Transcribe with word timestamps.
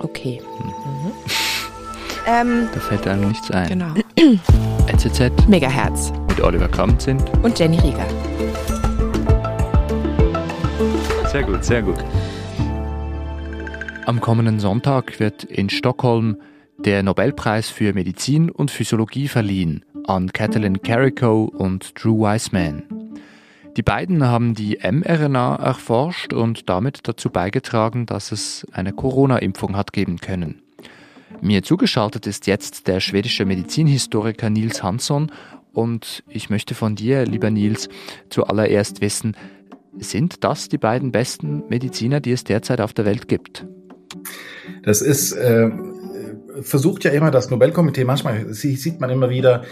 Okay. 0.00 0.40
Mhm. 0.58 1.12
Ähm, 2.26 2.68
da 2.72 2.80
fällt 2.80 3.06
einem 3.06 3.28
nichts 3.28 3.50
ein. 3.50 3.68
Genau. 3.68 3.94
NZZ. 4.86 5.48
Megahertz. 5.48 6.12
Mit 6.28 6.40
Oliver 6.40 6.68
Kamp 6.68 7.00
sind. 7.00 7.22
Und 7.42 7.58
Jenny 7.58 7.78
Rieger. 7.78 8.06
Sehr 11.30 11.42
gut, 11.42 11.64
sehr 11.64 11.82
gut. 11.82 11.98
Am 14.06 14.20
kommenden 14.20 14.58
Sonntag 14.60 15.20
wird 15.20 15.44
in 15.44 15.70
Stockholm 15.70 16.36
der 16.78 17.02
Nobelpreis 17.02 17.70
für 17.70 17.92
Medizin 17.92 18.50
und 18.50 18.70
Physiologie 18.70 19.28
verliehen 19.28 19.84
an 20.06 20.32
Kathleen 20.32 20.82
Carrico 20.82 21.44
und 21.44 21.92
Drew 22.02 22.20
Weissman. 22.20 22.82
Die 23.76 23.82
beiden 23.82 24.24
haben 24.24 24.54
die 24.54 24.78
mRNA 24.82 25.56
erforscht 25.56 26.32
und 26.32 26.68
damit 26.68 27.00
dazu 27.04 27.30
beigetragen, 27.30 28.06
dass 28.06 28.32
es 28.32 28.66
eine 28.72 28.92
Corona-Impfung 28.92 29.76
hat 29.76 29.92
geben 29.92 30.18
können. 30.18 30.62
Mir 31.40 31.62
zugeschaltet 31.62 32.26
ist 32.26 32.46
jetzt 32.46 32.88
der 32.88 33.00
schwedische 33.00 33.44
Medizinhistoriker 33.44 34.50
Nils 34.50 34.82
Hansson 34.82 35.30
und 35.72 36.24
ich 36.28 36.50
möchte 36.50 36.74
von 36.74 36.96
dir, 36.96 37.24
lieber 37.24 37.50
Nils, 37.50 37.88
zuallererst 38.28 39.00
wissen, 39.00 39.36
sind 39.98 40.44
das 40.44 40.68
die 40.68 40.78
beiden 40.78 41.12
besten 41.12 41.62
Mediziner, 41.68 42.20
die 42.20 42.32
es 42.32 42.44
derzeit 42.44 42.80
auf 42.80 42.92
der 42.92 43.04
Welt 43.04 43.28
gibt? 43.28 43.66
Das 44.82 45.00
ist, 45.00 45.32
äh, 45.32 45.70
versucht 46.62 47.04
ja 47.04 47.10
immer 47.10 47.30
das 47.30 47.50
Nobelkomitee, 47.50 48.04
manchmal 48.04 48.52
sieht 48.52 49.00
man 49.00 49.10
immer 49.10 49.30
wieder, 49.30 49.64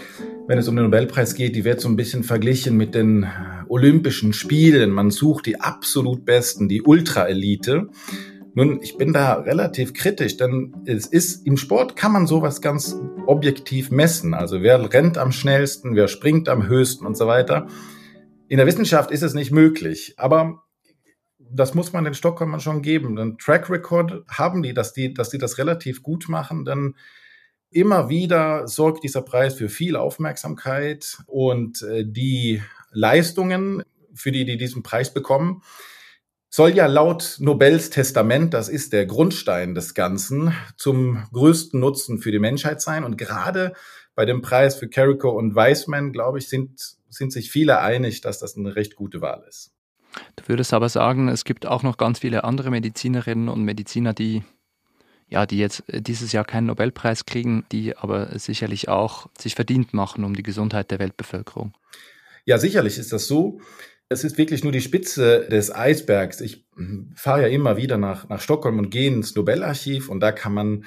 wenn 0.47 0.57
es 0.57 0.67
um 0.67 0.75
den 0.75 0.85
Nobelpreis 0.85 1.35
geht, 1.35 1.55
die 1.55 1.63
wird 1.63 1.81
so 1.81 1.89
ein 1.89 1.95
bisschen 1.95 2.23
verglichen 2.23 2.75
mit 2.77 2.95
den 2.95 3.27
Olympischen 3.67 4.33
Spielen. 4.33 4.91
Man 4.91 5.11
sucht 5.11 5.45
die 5.45 5.59
absolut 5.59 6.25
Besten, 6.25 6.67
die 6.67 6.81
Ultraelite. 6.81 7.89
Nun, 8.55 8.79
ich 8.81 8.97
bin 8.97 9.13
da 9.13 9.33
relativ 9.35 9.93
kritisch, 9.93 10.37
denn 10.37 10.73
es 10.85 11.05
ist, 11.05 11.45
im 11.45 11.55
Sport 11.55 11.95
kann 11.95 12.11
man 12.11 12.27
sowas 12.27 12.61
ganz 12.61 12.99
objektiv 13.27 13.91
messen. 13.91 14.33
Also 14.33 14.61
wer 14.61 14.91
rennt 14.91 15.17
am 15.17 15.31
schnellsten, 15.31 15.95
wer 15.95 16.07
springt 16.07 16.49
am 16.49 16.67
höchsten 16.67 17.05
und 17.05 17.15
so 17.15 17.27
weiter. 17.27 17.67
In 18.47 18.57
der 18.57 18.65
Wissenschaft 18.65 19.11
ist 19.11 19.21
es 19.21 19.35
nicht 19.35 19.51
möglich. 19.51 20.15
Aber 20.17 20.63
das 21.51 21.73
muss 21.73 21.93
man 21.93 22.03
den 22.03 22.13
Stockholmern 22.13 22.59
schon 22.59 22.81
geben. 22.81 23.15
Den 23.15 23.37
Track 23.37 23.69
Record 23.69 24.23
haben 24.27 24.63
die, 24.63 24.73
dass 24.73 24.93
die, 24.93 25.13
dass 25.13 25.29
die 25.29 25.37
das 25.37 25.57
relativ 25.57 26.03
gut 26.03 26.29
machen, 26.29 26.65
denn 26.65 26.95
immer 27.71 28.09
wieder 28.09 28.67
sorgt 28.67 29.03
dieser 29.03 29.21
Preis 29.21 29.53
für 29.55 29.69
viel 29.69 29.95
Aufmerksamkeit 29.95 31.19
und 31.27 31.81
äh, 31.83 32.03
die 32.05 32.61
Leistungen, 32.91 33.83
für 34.13 34.31
die 34.31 34.45
die 34.45 34.57
diesen 34.57 34.83
Preis 34.83 35.13
bekommen, 35.13 35.61
soll 36.49 36.71
ja 36.71 36.87
laut 36.87 37.37
Nobels 37.39 37.91
Testament, 37.91 38.55
das 38.55 38.69
ist 38.69 38.91
der 38.91 39.05
Grundstein 39.05 39.75
des 39.75 39.93
Ganzen, 39.93 40.53
zum 40.77 41.27
größten 41.31 41.79
Nutzen 41.79 42.17
für 42.17 42.31
die 42.31 42.39
Menschheit 42.39 42.81
sein. 42.81 43.03
Und 43.03 43.17
gerade 43.17 43.73
bei 44.15 44.25
dem 44.25 44.41
Preis 44.41 44.75
für 44.75 44.89
Carrico 44.89 45.29
und 45.29 45.53
Weissman, 45.53 46.11
glaube 46.11 46.39
ich, 46.39 46.49
sind, 46.49 46.97
sind 47.09 47.31
sich 47.31 47.51
viele 47.51 47.79
einig, 47.79 48.21
dass 48.21 48.39
das 48.39 48.57
eine 48.57 48.75
recht 48.75 48.95
gute 48.95 49.21
Wahl 49.21 49.45
ist. 49.47 49.71
Du 50.35 50.47
würdest 50.47 50.73
aber 50.73 50.89
sagen, 50.89 51.27
es 51.27 51.43
gibt 51.43 51.65
auch 51.65 51.83
noch 51.83 51.97
ganz 51.97 52.19
viele 52.19 52.43
andere 52.43 52.71
Medizinerinnen 52.71 53.49
und 53.49 53.63
Mediziner, 53.63 54.13
die 54.13 54.43
ja, 55.29 55.45
die 55.45 55.59
jetzt 55.59 55.83
dieses 55.87 56.31
Jahr 56.31 56.43
keinen 56.43 56.65
Nobelpreis 56.65 57.25
kriegen, 57.25 57.65
die 57.71 57.95
aber 57.95 58.37
sicherlich 58.39 58.89
auch 58.89 59.27
sich 59.37 59.55
verdient 59.55 59.93
machen 59.93 60.23
um 60.23 60.35
die 60.35 60.43
Gesundheit 60.43 60.91
der 60.91 60.99
Weltbevölkerung. 60.99 61.73
Ja, 62.45 62.57
sicherlich 62.57 62.97
ist 62.97 63.13
das 63.13 63.27
so. 63.27 63.61
Es 64.09 64.23
ist 64.23 64.39
wirklich 64.39 64.63
nur 64.63 64.71
die 64.71 64.81
Spitze 64.81 65.47
des 65.47 65.73
Eisbergs. 65.73 66.41
Ich 66.41 66.65
fahre 67.15 67.43
ja 67.43 67.47
immer 67.47 67.77
wieder 67.77 67.97
nach, 67.97 68.27
nach 68.27 68.41
Stockholm 68.41 68.79
und 68.79 68.89
gehe 68.89 69.07
ins 69.07 69.35
Nobelarchiv 69.35 70.09
und 70.09 70.19
da 70.19 70.31
kann 70.31 70.53
man 70.53 70.85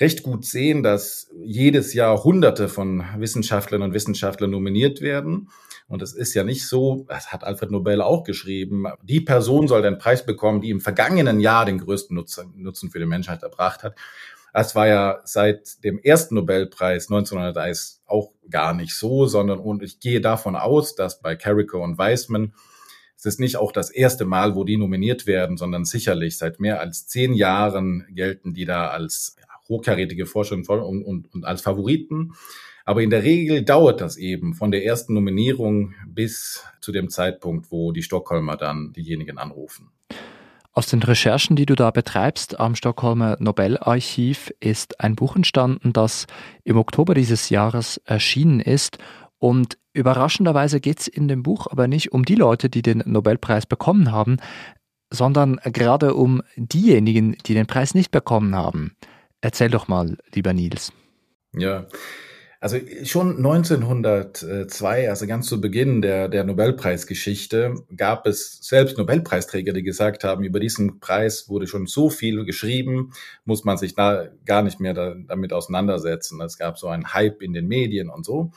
recht 0.00 0.22
gut 0.22 0.44
sehen, 0.44 0.82
dass 0.82 1.30
jedes 1.42 1.92
Jahr 1.92 2.24
Hunderte 2.24 2.68
von 2.68 3.04
Wissenschaftlern 3.18 3.82
und 3.82 3.92
Wissenschaftlern 3.92 4.50
nominiert 4.50 5.02
werden. 5.02 5.50
Und 5.88 6.02
es 6.02 6.14
ist 6.14 6.34
ja 6.34 6.42
nicht 6.42 6.66
so, 6.66 7.04
das 7.08 7.32
hat 7.32 7.44
Alfred 7.44 7.70
Nobel 7.70 8.00
auch 8.00 8.24
geschrieben, 8.24 8.86
die 9.02 9.20
Person 9.20 9.68
soll 9.68 9.82
den 9.82 9.98
Preis 9.98 10.24
bekommen, 10.24 10.60
die 10.60 10.70
im 10.70 10.80
vergangenen 10.80 11.40
Jahr 11.40 11.66
den 11.66 11.78
größten 11.78 12.16
Nutzen 12.16 12.90
für 12.90 12.98
die 12.98 13.06
Menschheit 13.06 13.42
erbracht 13.42 13.82
hat. 13.82 13.96
Das 14.54 14.74
war 14.74 14.88
ja 14.88 15.20
seit 15.24 15.84
dem 15.84 15.98
ersten 15.98 16.34
Nobelpreis 16.34 17.10
1901 17.10 18.02
auch 18.06 18.32
gar 18.48 18.72
nicht 18.74 18.94
so, 18.94 19.26
sondern 19.26 19.60
und 19.60 19.82
ich 19.82 20.00
gehe 20.00 20.20
davon 20.20 20.56
aus, 20.56 20.94
dass 20.94 21.20
bei 21.20 21.36
Carrico 21.36 21.82
und 21.82 21.98
Weissman 21.98 22.54
es 23.16 23.26
ist 23.26 23.38
nicht 23.38 23.58
auch 23.58 23.70
das 23.70 23.90
erste 23.90 24.24
Mal, 24.24 24.54
wo 24.54 24.64
die 24.64 24.78
nominiert 24.78 25.26
werden, 25.26 25.58
sondern 25.58 25.84
sicherlich 25.84 26.38
seit 26.38 26.58
mehr 26.58 26.80
als 26.80 27.06
zehn 27.06 27.34
Jahren 27.34 28.06
gelten 28.14 28.54
die 28.54 28.64
da 28.64 28.88
als 28.88 29.36
hochkarätige 29.70 30.26
Forscher 30.26 30.56
und, 30.56 30.68
und, 30.68 31.32
und 31.32 31.44
als 31.46 31.62
Favoriten. 31.62 32.32
Aber 32.84 33.02
in 33.02 33.10
der 33.10 33.22
Regel 33.22 33.62
dauert 33.62 34.02
das 34.02 34.18
eben 34.18 34.54
von 34.54 34.70
der 34.70 34.84
ersten 34.84 35.14
Nominierung 35.14 35.94
bis 36.06 36.64
zu 36.80 36.92
dem 36.92 37.08
Zeitpunkt, 37.08 37.70
wo 37.70 37.92
die 37.92 38.02
Stockholmer 38.02 38.56
dann 38.56 38.92
diejenigen 38.92 39.38
anrufen. 39.38 39.90
Aus 40.72 40.86
den 40.86 41.02
Recherchen, 41.02 41.56
die 41.56 41.66
du 41.66 41.74
da 41.74 41.90
betreibst 41.90 42.60
am 42.60 42.74
Stockholmer 42.76 43.36
Nobelarchiv, 43.40 44.52
ist 44.60 45.00
ein 45.00 45.16
Buch 45.16 45.34
entstanden, 45.34 45.92
das 45.92 46.26
im 46.64 46.76
Oktober 46.76 47.14
dieses 47.14 47.50
Jahres 47.50 47.98
erschienen 48.04 48.60
ist. 48.60 48.98
Und 49.38 49.78
überraschenderweise 49.92 50.80
geht 50.80 51.00
es 51.00 51.08
in 51.08 51.26
dem 51.26 51.42
Buch 51.42 51.66
aber 51.68 51.88
nicht 51.88 52.12
um 52.12 52.24
die 52.24 52.36
Leute, 52.36 52.70
die 52.70 52.82
den 52.82 53.02
Nobelpreis 53.04 53.66
bekommen 53.66 54.12
haben, 54.12 54.36
sondern 55.10 55.60
gerade 55.64 56.14
um 56.14 56.42
diejenigen, 56.56 57.36
die 57.46 57.54
den 57.54 57.66
Preis 57.66 57.94
nicht 57.94 58.12
bekommen 58.12 58.54
haben. 58.54 58.96
Erzähl 59.40 59.70
doch 59.70 59.88
mal, 59.88 60.16
lieber 60.34 60.52
Nils. 60.52 60.92
Ja, 61.52 61.86
also 62.62 62.76
schon 63.04 63.38
1902, 63.38 65.08
also 65.08 65.26
ganz 65.26 65.46
zu 65.46 65.62
Beginn 65.62 66.02
der, 66.02 66.28
der 66.28 66.44
Nobelpreisgeschichte, 66.44 67.74
gab 67.96 68.26
es 68.26 68.58
selbst 68.60 68.98
Nobelpreisträger, 68.98 69.72
die 69.72 69.82
gesagt 69.82 70.24
haben, 70.24 70.44
über 70.44 70.60
diesen 70.60 71.00
Preis 71.00 71.48
wurde 71.48 71.66
schon 71.66 71.86
so 71.86 72.10
viel 72.10 72.44
geschrieben, 72.44 73.12
muss 73.46 73.64
man 73.64 73.78
sich 73.78 73.94
da 73.94 74.28
gar 74.44 74.60
nicht 74.60 74.78
mehr 74.78 74.92
da, 74.92 75.14
damit 75.26 75.54
auseinandersetzen. 75.54 76.38
Es 76.42 76.58
gab 76.58 76.78
so 76.78 76.88
einen 76.88 77.14
Hype 77.14 77.40
in 77.40 77.54
den 77.54 77.66
Medien 77.66 78.10
und 78.10 78.26
so. 78.26 78.52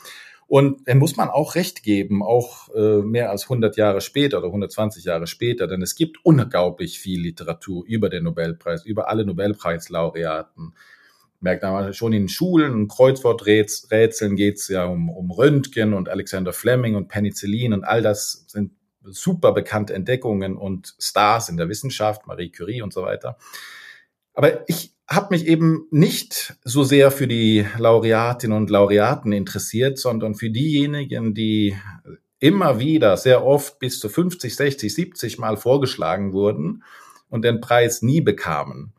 Und 0.48 0.88
dann 0.88 1.00
muss 1.00 1.16
man 1.16 1.30
auch 1.30 1.56
recht 1.56 1.84
geben, 1.84 2.22
auch 2.22 2.70
äh, 2.76 3.02
mehr 3.02 3.32
als 3.32 3.44
100 3.44 3.78
Jahre 3.78 4.02
später 4.02 4.38
oder 4.40 4.48
120 4.48 5.06
Jahre 5.06 5.28
später, 5.28 5.68
denn 5.68 5.82
es 5.82 5.96
gibt 5.96 6.18
unglaublich 6.24 7.00
viel 7.00 7.22
Literatur 7.22 7.84
über 7.88 8.10
den 8.10 8.24
Nobelpreis, 8.26 8.86
über 8.86 9.10
alle 9.10 9.26
Nobelpreislaureaten 9.26 10.74
merkt 11.44 11.62
man 11.62 11.94
schon 11.94 12.14
in 12.14 12.30
Schulen 12.30 12.74
und 12.74 12.88
Kreuzworträtseln 12.88 14.38
geht 14.38 14.60
es 14.60 14.70
ja 14.70 14.86
um, 14.86 15.10
um 15.10 15.30
Röntgen 15.30 15.94
und 15.94 16.08
Alexander 16.08 16.54
Fleming 16.54 16.96
und 16.96 17.10
Penicillin 17.10 17.74
und 17.74 17.84
all 17.84 18.02
das 18.02 18.46
sind 18.48 18.72
super 19.04 19.52
bekannte 19.52 19.94
Entdeckungen 19.94 20.56
und 20.56 20.96
Stars 21.00 21.50
in 21.50 21.58
der 21.58 21.68
Wissenschaft, 21.68 22.26
Marie 22.28 22.50
Curie 22.50 22.82
und 22.82 22.94
so 22.94 23.04
weiter. 23.04 23.38
Aber 24.34 24.68
ich 24.70 24.93
habe 25.08 25.28
mich 25.32 25.48
eben 25.48 25.88
nicht 25.92 26.56
so 26.64 26.84
sehr 26.84 27.12
für 27.12 27.28
die 27.28 27.66
Laureatinnen 27.78 28.58
und 28.58 28.70
Laureaten 28.70 29.32
interessiert, 29.32 29.98
sondern 29.98 30.36
für 30.36 30.50
diejenigen, 30.50 31.34
die 31.34 31.76
immer 32.40 32.80
wieder, 32.80 33.16
sehr 33.18 33.46
oft 33.46 33.80
bis 33.80 34.00
zu 34.00 34.10
50, 34.10 34.56
60, 34.56 34.94
70 34.94 35.40
Mal 35.40 35.58
vorgeschlagen 35.58 36.34
wurden 36.34 36.84
und 37.30 37.46
den 37.46 37.62
Preis 37.62 38.02
nie 38.02 38.22
bekamen. 38.22 38.94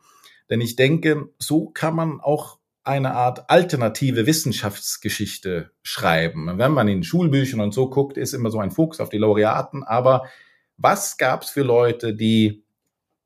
Denn 0.50 0.60
ich 0.60 0.76
denke, 0.76 1.28
so 1.38 1.70
kann 1.70 1.94
man 1.94 2.20
auch 2.20 2.58
eine 2.84 3.14
Art 3.14 3.48
alternative 3.48 4.26
Wissenschaftsgeschichte 4.26 5.70
schreiben. 5.82 6.58
Wenn 6.58 6.72
man 6.72 6.88
in 6.88 7.02
Schulbüchern 7.02 7.60
und 7.60 7.72
so 7.72 7.88
guckt, 7.88 8.18
ist 8.18 8.34
immer 8.34 8.50
so 8.50 8.58
ein 8.58 8.70
Fokus 8.70 9.00
auf 9.00 9.08
die 9.08 9.18
Laureaten. 9.18 9.82
Aber 9.82 10.24
was 10.76 11.16
gab 11.16 11.42
es 11.42 11.50
für 11.50 11.62
Leute, 11.62 12.14
die 12.14 12.63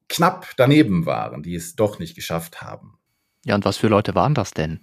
knapp 0.09 0.53
daneben 0.57 1.07
waren, 1.07 1.43
die 1.43 1.55
es 1.55 1.77
doch 1.77 1.99
nicht 1.99 2.15
geschafft 2.15 2.63
haben? 2.63 2.99
Ja, 3.45 3.55
und 3.55 3.65
was 3.65 3.77
für 3.77 3.89
Leute 3.89 4.15
waren 4.15 4.35
das 4.35 4.53
denn? 4.53 4.81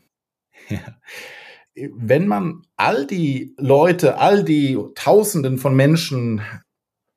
Ja. 0.69 0.99
Wenn 1.93 2.27
man 2.27 2.61
all 2.77 3.05
die 3.05 3.53
Leute, 3.57 4.17
all 4.17 4.43
die 4.43 4.79
Tausenden 4.95 5.57
von 5.57 5.75
Menschen 5.75 6.41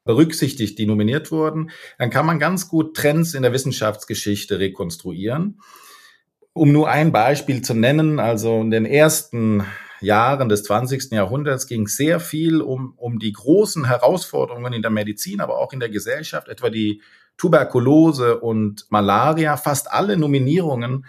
berücksichtigt, 0.04 0.78
die 0.78 0.86
nominiert 0.86 1.30
wurden, 1.30 1.70
dann 1.98 2.10
kann 2.10 2.26
man 2.26 2.38
ganz 2.38 2.68
gut 2.68 2.96
Trends 2.96 3.34
in 3.34 3.42
der 3.42 3.52
Wissenschaftsgeschichte 3.52 4.58
rekonstruieren. 4.58 5.60
Um 6.54 6.72
nur 6.72 6.88
ein 6.88 7.12
Beispiel 7.12 7.62
zu 7.62 7.74
nennen, 7.74 8.18
also 8.18 8.60
in 8.60 8.70
den 8.70 8.84
ersten 8.84 9.64
Jahren 10.00 10.48
des 10.48 10.64
20. 10.64 11.12
Jahrhunderts 11.12 11.66
ging 11.66 11.82
es 11.82 11.96
sehr 11.96 12.20
viel 12.20 12.60
um, 12.60 12.94
um 12.96 13.18
die 13.18 13.32
großen 13.32 13.86
Herausforderungen 13.86 14.72
in 14.72 14.82
der 14.82 14.90
Medizin, 14.90 15.40
aber 15.40 15.58
auch 15.58 15.72
in 15.72 15.80
der 15.80 15.90
Gesellschaft, 15.90 16.48
etwa 16.48 16.70
die 16.70 17.02
Tuberkulose 17.38 18.38
und 18.40 18.86
Malaria. 18.90 19.56
Fast 19.56 19.90
alle 19.90 20.18
Nominierungen 20.18 21.06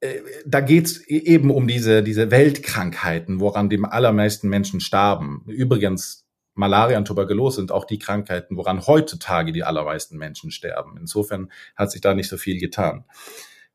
äh, 0.00 0.20
da 0.46 0.60
geht's 0.60 0.98
e-, 1.08 1.18
eben 1.18 1.50
um 1.50 1.68
diese, 1.68 2.02
diese 2.02 2.30
Weltkrankheiten, 2.30 3.40
woran 3.40 3.68
die 3.68 3.82
allermeisten 3.82 4.48
Menschen 4.48 4.80
starben. 4.80 5.44
Übrigens 5.46 6.26
Malaria 6.54 6.98
und 6.98 7.06
Tuberkulose 7.06 7.56
sind 7.56 7.72
auch 7.72 7.84
die 7.84 7.98
Krankheiten, 7.98 8.56
woran 8.56 8.86
heutzutage 8.86 9.52
die 9.52 9.62
allermeisten 9.62 10.18
Menschen 10.18 10.50
sterben. 10.50 10.96
Insofern 10.98 11.50
hat 11.76 11.90
sich 11.90 12.00
da 12.00 12.14
nicht 12.14 12.28
so 12.28 12.36
viel 12.36 12.58
getan. 12.58 13.04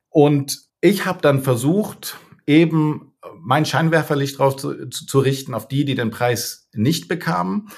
Und 0.09 0.65
ich 0.81 1.05
habe 1.05 1.21
dann 1.21 1.41
versucht, 1.41 2.17
eben 2.45 3.13
mein 3.39 3.65
Scheinwerferlicht 3.65 4.37
drauf 4.37 4.55
zu, 4.55 4.87
zu, 4.89 5.05
zu 5.05 5.19
richten 5.19 5.53
auf 5.53 5.67
die, 5.67 5.85
die 5.85 5.95
den 5.95 6.11
Preis 6.11 6.69
nicht 6.73 7.07
bekamen 7.07 7.69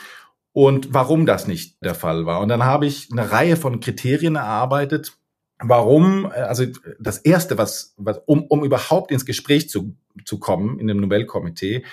und 0.58 0.92
warum 0.92 1.28
das 1.28 1.46
nicht 1.46 1.78
der 1.84 1.94
Fall 1.94 2.26
war. 2.26 2.42
Und 2.42 2.48
dann 2.48 2.64
habe 2.64 2.88
ich 2.88 3.10
eine 3.12 3.32
Reihe 3.32 3.58
von 3.58 3.80
Kriterien 3.80 4.38
erarbeitet, 4.38 5.16
warum, 5.60 6.26
äh, 6.26 6.40
also 6.40 6.66
das 7.00 7.20
erste, 7.20 7.60
was, 7.60 7.94
was 7.98 8.22
um, 8.26 8.44
um 8.46 8.64
überhaupt 8.64 9.12
ins 9.12 9.28
Gespräch 9.28 9.70
zu, 9.70 9.96
zu 10.26 10.40
kommen 10.40 10.80
in 10.80 10.88
dem 10.88 11.00
Nobelkomitee, 11.00 11.86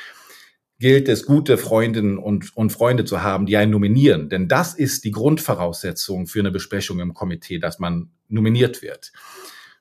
gilt 0.78 1.10
es, 1.10 1.26
gute 1.26 1.58
Freundinnen 1.58 2.16
und, 2.16 2.56
und 2.56 2.72
Freunde 2.72 3.04
zu 3.04 3.22
haben, 3.22 3.44
die 3.44 3.58
einen 3.58 3.70
nominieren. 3.70 4.30
Denn 4.30 4.48
das 4.48 4.72
ist 4.72 5.04
die 5.04 5.10
Grundvoraussetzung 5.10 6.26
für 6.26 6.40
eine 6.40 6.50
Besprechung 6.50 7.00
im 7.00 7.12
Komitee, 7.12 7.58
dass 7.58 7.78
man 7.78 8.12
nominiert 8.30 8.80
wird. 8.80 9.12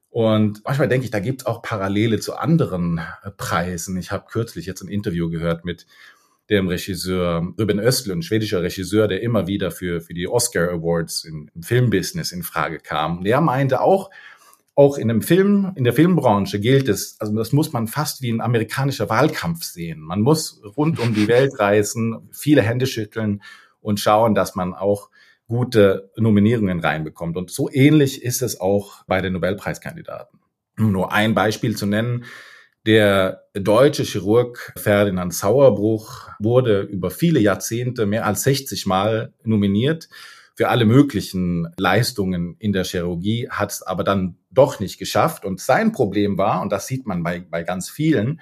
Und 0.09 0.62
manchmal 0.65 0.89
denke 0.89 1.06
ich, 1.06 1.12
da 1.12 1.21
gibt 1.21 1.44
es 1.44 1.45
auch 1.45 1.62
Parallele 1.62 2.19
zu 2.19 2.35
anderen 2.35 3.00
äh, 3.24 3.31
Preisen. 3.31 3.95
Ich 3.95 4.12
habe 4.12 4.25
kürzlich 4.30 4.65
jetzt 4.65 4.81
ein 4.81 4.89
Interview 4.89 5.30
gehört 5.30 5.63
mit 5.63 5.85
dem 6.50 6.68
Regisseur 6.68 7.54
Ruben 7.60 7.80
Östlund, 7.80 8.25
schwedischer 8.25 8.62
Regisseur, 8.62 9.07
der 9.07 9.22
immer 9.22 9.48
wieder 9.48 9.72
für, 9.72 10.01
für 10.01 10.13
die 10.13 10.28
Oscar 10.28 10.69
Awards 10.69 11.24
im, 11.24 11.50
im 11.54 11.63
Filmbusiness 11.63 12.31
in 12.31 12.44
Frage 12.44 12.80
kam. 12.80 13.24
Der 13.24 13.42
meinte 13.42 13.81
auch, 13.81 14.10
auch 14.75 14.98
in 14.98 15.10
einem 15.10 15.22
Film, 15.22 15.72
in 15.75 15.84
der 15.84 15.94
Filmbranche 15.94 16.60
gilt 16.60 16.90
es, 16.90 17.16
also 17.19 17.36
das 17.36 17.54
muss 17.54 17.74
man 17.74 17.88
fast 17.88 18.22
wie 18.22 18.31
ein 18.31 18.42
amerikanischer 18.42 19.10
Wahlkampf 19.10 19.63
sehen. 19.63 20.00
Man 20.00 20.22
muss 20.22 20.62
rund 20.75 21.00
um 21.00 21.13
die 21.13 21.28
Welt 21.28 21.60
reisen, 21.60 22.30
viele 22.31 22.62
Hände 22.62 22.88
schütteln 22.88 23.42
und 23.81 24.00
schauen, 24.00 24.34
dass 24.34 24.56
man 24.56 24.74
auch 24.74 25.10
gute 25.48 26.12
Nominierungen 26.18 26.80
reinbekommt. 26.80 27.38
Und 27.38 27.51
so 27.51 27.69
ähnlich 27.72 28.24
ist 28.24 28.42
es 28.42 28.60
auch 28.60 29.04
bei 29.06 29.22
den 29.22 29.34
Nobelpreiskandidaten. 29.34 30.40
Um 30.80 30.92
nur 30.92 31.12
ein 31.12 31.36
Beispiel 31.36 31.75
zu 31.78 31.86
nennen. 31.86 32.25
Der 32.85 33.44
deutsche 33.53 34.03
Chirurg 34.03 34.74
Ferdinand 34.75 35.33
Sauerbruch 35.33 36.30
wurde 36.39 36.81
über 36.81 37.12
viele 37.12 37.39
Jahrzehnte 37.39 38.06
mehr 38.06 38.25
als 38.25 38.44
60 38.44 38.85
Mal 38.85 39.33
nominiert 39.44 40.09
für 40.56 40.68
alle 40.68 40.85
möglichen 40.85 41.69
Leistungen 41.77 42.56
in 42.59 42.74
der 42.74 42.83
Chirurgie, 42.83 43.47
hat 43.50 43.71
es 43.71 43.81
aber 43.81 44.03
dann 44.03 44.35
doch 44.51 44.80
nicht 44.80 45.00
geschafft. 45.00 45.45
Und 45.45 45.62
sein 45.62 45.94
Problem 45.94 46.38
war, 46.38 46.62
und 46.62 46.71
das 46.71 46.85
sieht 46.85 47.07
man 47.07 47.24
bei, 47.24 47.39
bei 47.39 47.63
ganz 47.63 47.89
vielen, 47.89 48.41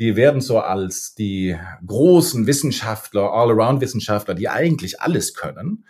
die 0.00 0.16
werden 0.16 0.40
so 0.40 0.58
als 0.58 1.14
die 1.14 1.56
großen 1.86 2.46
Wissenschaftler, 2.46 3.32
All-Around-Wissenschaftler, 3.32 4.34
die 4.34 4.48
eigentlich 4.48 5.00
alles 5.00 5.34
können. 5.34 5.86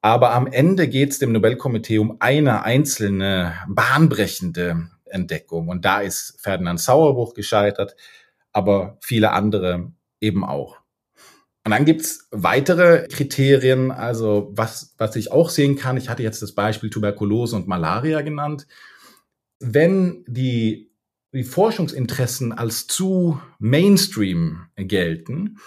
Aber 0.00 0.32
am 0.32 0.46
Ende 0.46 0.88
geht 0.88 1.10
es 1.10 1.18
dem 1.18 1.32
Nobelkomitee 1.32 1.98
um 1.98 2.16
eine 2.20 2.64
einzelne 2.64 3.54
bahnbrechende 3.68 4.88
Entdeckung. 5.12 5.68
Und 5.68 5.84
da 5.84 6.00
ist 6.00 6.40
Ferdinand 6.40 6.80
Sauerbruch 6.80 7.34
gescheitert, 7.34 7.96
aber 8.52 8.98
viele 9.00 9.32
andere 9.32 9.92
eben 10.20 10.44
auch. 10.44 10.82
Und 11.64 11.70
dann 11.70 11.84
gibt's 11.84 12.26
weitere 12.32 13.06
Kriterien, 13.06 13.92
also 13.92 14.50
was, 14.52 14.94
was 14.98 15.14
ich 15.14 15.30
auch 15.30 15.48
sehen 15.48 15.76
kann, 15.76 15.96
ich 15.96 16.08
hatte 16.08 16.22
jetzt 16.24 16.42
das 16.42 16.52
Beispiel 16.52 16.90
Tuberkulose 16.90 17.54
und 17.54 17.68
Malaria 17.68 18.22
genannt. 18.22 18.66
Wenn 19.60 20.24
die, 20.26 20.90
die 21.32 21.44
Forschungsinteressen 21.44 22.52
als 22.52 22.88
zu 22.88 23.40
Mainstream 23.60 24.66
gelten, 24.74 25.58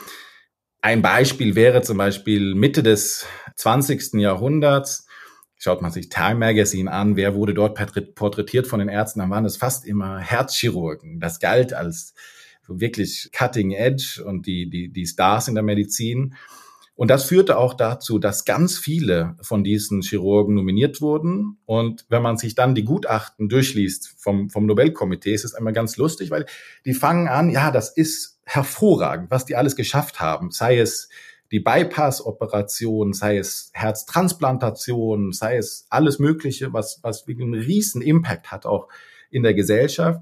ein 0.82 1.02
Beispiel 1.02 1.56
wäre 1.56 1.82
zum 1.82 1.98
Beispiel 1.98 2.54
Mitte 2.54 2.84
des 2.84 3.26
20. 3.56 4.16
Jahrhunderts. 4.16 5.05
Schaut 5.58 5.82
man 5.82 5.92
sich 5.92 6.10
Time 6.10 6.36
Magazine 6.36 6.92
an, 6.92 7.16
wer 7.16 7.34
wurde 7.36 7.54
dort 7.54 7.76
porträtiert 8.16 8.68
von 8.68 8.80
den 8.80 8.90
Ärzten, 8.90 9.20
dann 9.20 9.30
waren 9.30 9.46
es 9.46 9.58
fast 9.58 9.86
immer 9.86 10.20
Herzchirurgen. 10.20 11.20
Das 11.20 11.40
galt 11.40 11.74
als 11.74 12.14
wirklich 12.68 13.30
Cutting 13.32 13.72
Edge 13.72 14.24
und 14.26 14.48
die, 14.48 14.70
die, 14.70 14.92
die 14.92 15.06
Stars 15.06 15.48
in 15.48 15.56
der 15.56 15.64
Medizin. 15.64 16.36
Und 16.96 17.10
das 17.10 17.26
führte 17.26 17.58
auch 17.58 17.74
dazu, 17.74 18.20
dass 18.20 18.46
ganz 18.46 18.78
viele 18.78 19.36
von 19.42 19.66
diesen 19.66 20.02
Chirurgen 20.02 20.56
nominiert 20.56 21.02
wurden. 21.02 21.58
Und 21.66 22.06
wenn 22.08 22.22
man 22.22 22.38
sich 22.38 22.56
dann 22.56 22.74
die 22.74 22.86
Gutachten 22.86 23.50
durchliest 23.50 24.16
vom, 24.18 24.50
vom 24.50 24.66
Nobelkomitee, 24.66 25.34
ist 25.34 25.44
es 25.44 25.56
einmal 25.56 25.74
ganz 25.74 25.98
lustig, 25.98 26.32
weil 26.32 26.46
die 26.86 26.94
fangen 26.94 27.28
an, 27.28 27.50
ja, 27.50 27.70
das 27.70 27.90
ist 27.90 28.40
hervorragend, 28.46 29.30
was 29.30 29.46
die 29.46 29.58
alles 29.58 29.76
geschafft 29.76 30.22
haben, 30.22 30.52
sei 30.52 30.80
es 30.80 31.10
die 31.52 31.60
Bypass-Operation, 31.60 33.14
sei 33.14 33.38
es 33.38 33.72
Herztransplantation, 33.74 35.32
sei 35.32 35.58
es 35.58 35.86
alles 35.90 36.20
Mögliche, 36.20 36.74
was, 36.74 37.00
was 37.04 37.28
einen 37.28 37.54
riesen 37.54 38.02
Impact 38.02 38.52
hat 38.52 38.66
auch 38.66 38.88
in 39.30 39.44
der 39.44 39.54
Gesellschaft. 39.54 40.22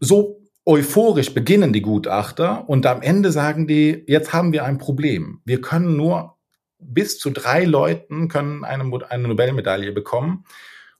So 0.00 0.40
euphorisch 0.64 1.34
beginnen 1.34 1.72
die 1.72 1.82
Gutachter 1.82 2.68
und 2.68 2.86
am 2.86 3.02
Ende 3.02 3.32
sagen 3.32 3.66
die, 3.66 4.04
jetzt 4.06 4.32
haben 4.32 4.52
wir 4.52 4.64
ein 4.64 4.78
Problem. 4.78 5.40
Wir 5.44 5.60
können 5.60 5.96
nur 5.96 6.36
bis 6.78 7.18
zu 7.18 7.30
drei 7.30 7.64
Leuten 7.64 8.28
können 8.28 8.64
eine, 8.64 8.84
eine 9.08 9.28
Nobelmedaille 9.28 9.92
bekommen. 9.92 10.44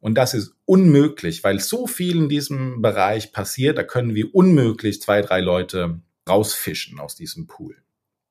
Und 0.01 0.17
das 0.17 0.35
ist 0.35 0.55
unmöglich, 0.65 1.45
weil 1.45 1.61
so 1.61 1.87
viel 1.87 2.17
in 2.17 2.29
diesem 2.29 2.83
Bereich 2.83 3.33
passiert. 3.33 3.79
Da 3.79 3.85
können 3.85 4.15
wir 4.15 4.35
unmöglich 4.35 5.01
zwei, 5.01 5.23
drei 5.23 5.41
Leute 5.41 6.01
rausfischen 6.29 6.99
aus 6.99 7.15
diesem 7.15 7.47
Pool. 7.47 7.77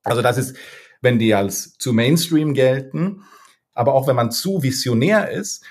Also 0.04 0.22
das 0.22 0.38
ist, 0.38 0.56
wenn 1.02 1.20
die 1.20 1.34
als 1.34 1.78
zu 1.78 1.94
Mainstream 1.94 2.54
gelten, 2.54 3.24
aber 3.74 3.94
auch 3.94 4.08
wenn 4.08 4.16
man 4.16 4.32
zu 4.32 4.64
visionär 4.64 5.30
ist, 5.32 5.64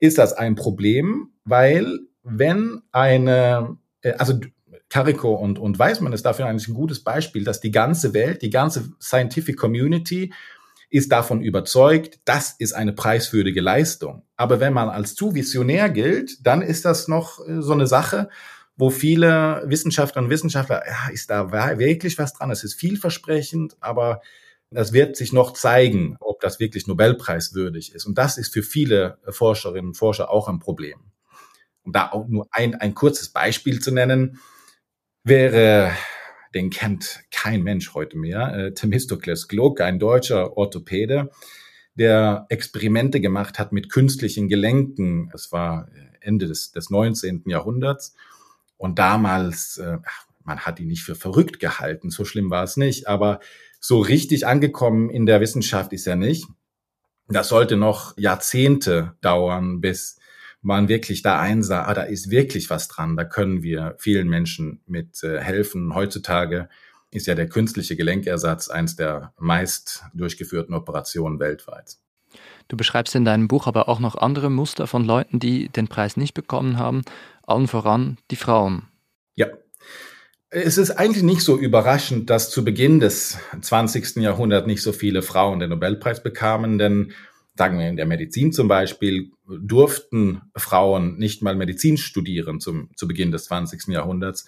ist 0.00 0.18
das 0.18 0.32
ein 0.32 0.54
Problem, 0.54 1.30
weil 1.44 1.98
wenn 2.22 2.82
eine, 2.92 3.78
äh, 4.02 4.12
also 4.12 4.40
Carico 4.88 5.34
und, 5.34 5.58
und 5.58 5.78
Weismann 5.78 6.12
ist 6.12 6.24
dafür 6.24 6.46
eigentlich 6.46 6.68
ein 6.68 6.74
gutes 6.74 7.04
Beispiel, 7.04 7.44
dass 7.44 7.60
die 7.60 7.70
ganze 7.70 8.14
Welt, 8.14 8.42
die 8.42 8.50
ganze 8.50 8.90
Scientific 9.00 9.56
Community 9.56 10.32
ist 10.90 11.12
davon 11.12 11.42
überzeugt, 11.42 12.20
das 12.24 12.54
ist 12.58 12.72
eine 12.72 12.94
preiswürdige 12.94 13.60
Leistung. 13.60 14.22
Aber 14.36 14.60
wenn 14.60 14.72
man 14.72 14.88
als 14.88 15.14
zu 15.14 15.34
visionär 15.34 15.90
gilt, 15.90 16.46
dann 16.46 16.62
ist 16.62 16.84
das 16.84 17.08
noch 17.08 17.46
äh, 17.46 17.60
so 17.60 17.72
eine 17.72 17.86
Sache, 17.86 18.30
wo 18.78 18.90
viele 18.90 19.64
Wissenschaftler 19.66 20.22
und 20.22 20.30
Wissenschaftler, 20.30 20.82
ja, 20.86 21.12
ist 21.12 21.30
da 21.30 21.50
wirklich 21.78 22.16
was 22.16 22.32
dran? 22.32 22.52
Es 22.52 22.62
ist 22.62 22.74
vielversprechend, 22.74 23.76
aber 23.80 24.22
das 24.70 24.92
wird 24.92 25.16
sich 25.16 25.32
noch 25.32 25.52
zeigen, 25.52 26.16
ob 26.20 26.40
das 26.40 26.60
wirklich 26.60 26.86
Nobelpreiswürdig 26.86 27.92
ist. 27.94 28.06
Und 28.06 28.16
das 28.18 28.38
ist 28.38 28.52
für 28.52 28.62
viele 28.62 29.18
Forscherinnen 29.28 29.88
und 29.88 29.96
Forscher 29.96 30.30
auch 30.30 30.48
ein 30.48 30.60
Problem. 30.60 31.00
Um 31.82 31.92
da 31.92 32.12
auch 32.12 32.28
nur 32.28 32.46
ein, 32.52 32.76
ein 32.76 32.94
kurzes 32.94 33.30
Beispiel 33.30 33.80
zu 33.80 33.90
nennen, 33.90 34.38
wäre, 35.24 35.90
den 36.54 36.70
kennt 36.70 37.20
kein 37.32 37.62
Mensch 37.62 37.94
heute 37.94 38.16
mehr, 38.16 38.54
äh, 38.54 38.74
Themistokles 38.74 39.48
Gluck, 39.48 39.80
ein 39.80 39.98
deutscher 39.98 40.56
Orthopäde, 40.56 41.30
der 41.94 42.46
Experimente 42.48 43.20
gemacht 43.20 43.58
hat 43.58 43.72
mit 43.72 43.90
künstlichen 43.90 44.48
Gelenken. 44.48 45.32
Es 45.34 45.50
war 45.50 45.88
Ende 46.20 46.46
des, 46.46 46.70
des 46.70 46.90
19. 46.90 47.42
Jahrhunderts 47.46 48.14
und 48.78 48.98
damals, 48.98 49.76
äh, 49.76 49.98
man 50.44 50.60
hat 50.60 50.80
ihn 50.80 50.88
nicht 50.88 51.02
für 51.02 51.14
verrückt 51.14 51.60
gehalten, 51.60 52.10
so 52.10 52.24
schlimm 52.24 52.50
war 52.50 52.64
es 52.64 52.78
nicht, 52.78 53.06
aber 53.06 53.40
so 53.80 54.00
richtig 54.00 54.46
angekommen 54.46 55.10
in 55.10 55.26
der 55.26 55.40
Wissenschaft 55.40 55.92
ist 55.92 56.06
er 56.06 56.16
nicht. 56.16 56.46
Das 57.28 57.48
sollte 57.48 57.76
noch 57.76 58.16
Jahrzehnte 58.16 59.14
dauern, 59.20 59.82
bis 59.82 60.18
man 60.62 60.88
wirklich 60.88 61.22
da 61.22 61.38
einsah, 61.38 61.84
ah, 61.84 61.94
da 61.94 62.02
ist 62.02 62.30
wirklich 62.30 62.70
was 62.70 62.88
dran, 62.88 63.16
da 63.16 63.24
können 63.24 63.62
wir 63.62 63.94
vielen 63.98 64.28
Menschen 64.28 64.80
mit 64.86 65.22
äh, 65.22 65.38
helfen. 65.38 65.94
Heutzutage 65.94 66.68
ist 67.10 67.26
ja 67.26 67.34
der 67.34 67.48
künstliche 67.48 67.96
Gelenkersatz 67.96 68.68
eins 68.68 68.96
der 68.96 69.32
meist 69.38 70.04
durchgeführten 70.14 70.74
Operationen 70.74 71.38
weltweit. 71.38 71.96
Du 72.68 72.76
beschreibst 72.76 73.14
in 73.14 73.24
deinem 73.24 73.48
Buch 73.48 73.66
aber 73.66 73.88
auch 73.88 74.00
noch 74.00 74.14
andere 74.14 74.50
Muster 74.50 74.86
von 74.86 75.04
Leuten, 75.04 75.38
die 75.38 75.68
den 75.70 75.88
Preis 75.88 76.16
nicht 76.16 76.34
bekommen 76.34 76.78
haben, 76.78 77.02
allen 77.48 77.66
voran 77.66 78.18
die 78.30 78.36
Frauen. 78.36 78.88
Ja. 79.34 79.48
Es 80.50 80.78
ist 80.78 80.92
eigentlich 80.92 81.22
nicht 81.22 81.42
so 81.42 81.58
überraschend, 81.58 82.30
dass 82.30 82.50
zu 82.50 82.64
Beginn 82.64 83.00
des 83.00 83.38
20. 83.60 84.16
Jahrhunderts 84.16 84.66
nicht 84.66 84.82
so 84.82 84.92
viele 84.92 85.22
Frauen 85.22 85.58
den 85.58 85.70
Nobelpreis 85.70 86.22
bekamen, 86.22 86.78
denn 86.78 87.12
sagen 87.58 87.78
wir 87.78 87.88
in 87.88 87.96
der 87.96 88.06
Medizin 88.06 88.52
zum 88.52 88.68
Beispiel, 88.68 89.32
durften 89.46 90.42
Frauen 90.56 91.18
nicht 91.18 91.42
mal 91.42 91.56
Medizin 91.56 91.98
studieren 91.98 92.60
zum, 92.60 92.90
zu 92.96 93.08
Beginn 93.08 93.32
des 93.32 93.44
20. 93.44 93.88
Jahrhunderts. 93.88 94.46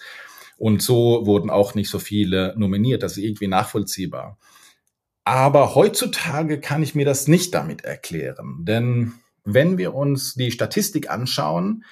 Und 0.57 0.81
so 0.81 1.25
wurden 1.25 1.49
auch 1.49 1.75
nicht 1.75 1.89
so 1.89 1.99
viele 1.99 2.53
nominiert. 2.57 3.03
Das 3.03 3.17
ist 3.17 3.23
irgendwie 3.23 3.47
nachvollziehbar. 3.47 4.37
Aber 5.23 5.75
heutzutage 5.75 6.59
kann 6.59 6.81
ich 6.81 6.95
mir 6.95 7.05
das 7.05 7.27
nicht 7.27 7.53
damit 7.53 7.83
erklären. 7.83 8.63
Denn 8.65 9.13
wenn 9.43 9.77
wir 9.77 9.93
uns 9.93 10.35
die 10.35 10.51
Statistik 10.51 11.09
anschauen, 11.09 11.83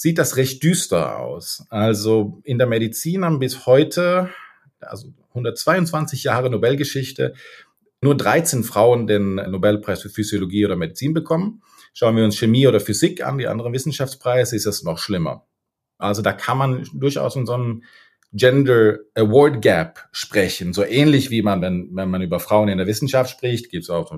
sieht 0.00 0.16
das 0.16 0.38
recht 0.38 0.62
düster 0.62 1.18
aus. 1.18 1.66
Also 1.68 2.40
in 2.44 2.56
der 2.56 2.66
Medizin 2.66 3.22
haben 3.22 3.38
bis 3.38 3.66
heute, 3.66 4.30
also 4.80 5.12
122 5.28 6.24
Jahre 6.24 6.48
Nobelgeschichte, 6.48 7.34
nur 8.00 8.16
13 8.16 8.64
Frauen 8.64 9.06
den 9.06 9.34
Nobelpreis 9.34 10.00
für 10.00 10.08
Physiologie 10.08 10.64
oder 10.64 10.76
Medizin 10.76 11.12
bekommen. 11.12 11.62
Schauen 11.92 12.16
wir 12.16 12.24
uns 12.24 12.38
Chemie 12.38 12.66
oder 12.66 12.80
Physik 12.80 13.22
an, 13.22 13.36
die 13.36 13.46
anderen 13.46 13.74
Wissenschaftspreise, 13.74 14.56
ist 14.56 14.64
es 14.64 14.84
noch 14.84 14.96
schlimmer. 14.96 15.46
Also 15.98 16.22
da 16.22 16.32
kann 16.32 16.56
man 16.56 16.88
durchaus 16.94 17.36
in 17.36 17.44
so 17.44 17.52
einem 17.52 17.82
Gender 18.32 19.00
Award 19.14 19.60
Gap 19.60 20.08
sprechen. 20.12 20.72
So 20.72 20.82
ähnlich 20.82 21.28
wie 21.28 21.42
man, 21.42 21.60
wenn, 21.60 21.90
wenn 21.92 22.08
man 22.08 22.22
über 22.22 22.40
Frauen 22.40 22.70
in 22.70 22.78
der 22.78 22.86
Wissenschaft 22.86 23.32
spricht, 23.32 23.68
gibt 23.68 23.82
es 23.82 23.90
auch 23.90 24.10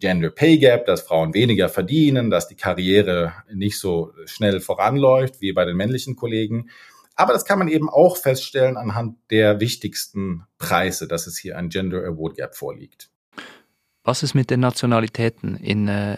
Gender 0.00 0.30
Pay 0.30 0.58
Gap, 0.58 0.86
dass 0.86 1.02
Frauen 1.02 1.34
weniger 1.34 1.68
verdienen, 1.68 2.30
dass 2.30 2.48
die 2.48 2.56
Karriere 2.56 3.32
nicht 3.52 3.78
so 3.78 4.12
schnell 4.24 4.60
voranläuft 4.60 5.40
wie 5.40 5.52
bei 5.52 5.64
den 5.64 5.76
männlichen 5.76 6.16
Kollegen. 6.16 6.70
Aber 7.14 7.32
das 7.32 7.44
kann 7.44 7.58
man 7.58 7.68
eben 7.68 7.88
auch 7.88 8.16
feststellen 8.16 8.76
anhand 8.76 9.18
der 9.30 9.60
wichtigsten 9.60 10.44
Preise, 10.58 11.06
dass 11.06 11.26
es 11.26 11.38
hier 11.38 11.56
ein 11.58 11.68
Gender 11.68 12.02
Award 12.04 12.36
Gap 12.36 12.56
vorliegt. 12.56 13.10
Was 14.02 14.22
ist 14.22 14.34
mit 14.34 14.50
den 14.50 14.60
Nationalitäten? 14.60 15.56
In 15.56 15.86
äh, 15.86 16.16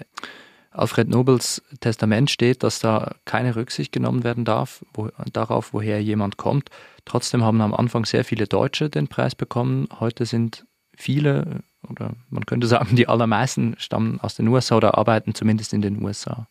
Alfred 0.71 1.09
Nobels 1.09 1.63
Testament 1.81 2.31
steht, 2.31 2.63
dass 2.63 2.79
da 2.79 3.17
keine 3.25 3.57
Rücksicht 3.57 3.93
genommen 3.93 4.25
werden 4.25 4.45
darf 4.45 4.85
wo, 4.95 5.09
darauf, 5.33 5.73
woher 5.73 6.03
jemand 6.03 6.37
kommt. 6.37 6.71
Trotzdem 7.05 7.43
haben 7.43 7.61
am 7.61 7.75
Anfang 7.75 8.05
sehr 8.05 8.25
viele 8.25 8.47
Deutsche 8.47 8.89
den 8.89 9.09
Preis 9.09 9.35
bekommen. 9.35 9.89
Heute 9.99 10.25
sind 10.25 10.65
viele 10.97 11.65
oder 11.89 12.15
man 12.31 12.47
könnte 12.47 12.67
sagen, 12.67 12.97
die 12.97 13.09
allermeisten 13.09 13.75
stammen 13.79 14.21
aus 14.21 14.35
den 14.35 14.49
USA 14.49 14.77
oder 14.77 14.99
arbeiten 14.99 15.35
zumindest 15.35 15.73
in 15.73 15.83
den 15.83 16.03
USA. 16.03 16.49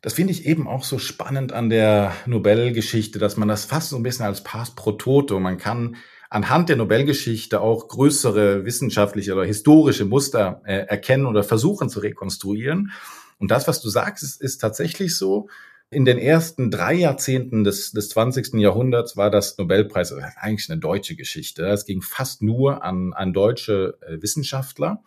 Das 0.00 0.12
finde 0.12 0.32
ich 0.32 0.46
eben 0.46 0.68
auch 0.68 0.84
so 0.84 0.98
spannend 0.98 1.52
an 1.52 1.70
der 1.70 2.12
Nobelgeschichte, 2.26 3.18
dass 3.18 3.36
man 3.36 3.48
das 3.48 3.64
fast 3.64 3.90
so 3.90 3.96
ein 3.96 4.02
bisschen 4.02 4.26
als 4.26 4.44
Pass 4.44 4.70
pro 4.74 4.92
Toto, 4.92 5.40
man 5.40 5.58
kann 5.58 5.96
anhand 6.30 6.68
der 6.68 6.76
Nobelgeschichte 6.76 7.60
auch 7.60 7.88
größere 7.88 8.64
wissenschaftliche 8.64 9.32
oder 9.32 9.44
historische 9.44 10.04
Muster 10.04 10.62
äh, 10.64 10.86
erkennen 10.86 11.26
oder 11.26 11.42
versuchen 11.42 11.88
zu 11.88 12.00
rekonstruieren. 12.00 12.92
Und 13.38 13.50
das, 13.50 13.66
was 13.68 13.80
du 13.80 13.88
sagst, 13.88 14.22
ist, 14.22 14.40
ist 14.40 14.58
tatsächlich 14.58 15.16
so. 15.16 15.48
In 15.90 16.04
den 16.04 16.18
ersten 16.18 16.70
drei 16.70 16.92
Jahrzehnten 16.92 17.64
des, 17.64 17.92
des 17.92 18.10
20. 18.10 18.54
Jahrhunderts 18.54 19.16
war 19.16 19.30
das 19.30 19.56
Nobelpreis 19.56 20.12
eigentlich 20.12 20.70
eine 20.70 20.78
deutsche 20.78 21.16
Geschichte. 21.16 21.66
Es 21.66 21.86
ging 21.86 22.02
fast 22.02 22.42
nur 22.42 22.84
an, 22.84 23.14
an 23.14 23.32
deutsche 23.32 23.98
äh, 24.02 24.20
Wissenschaftler. 24.20 25.02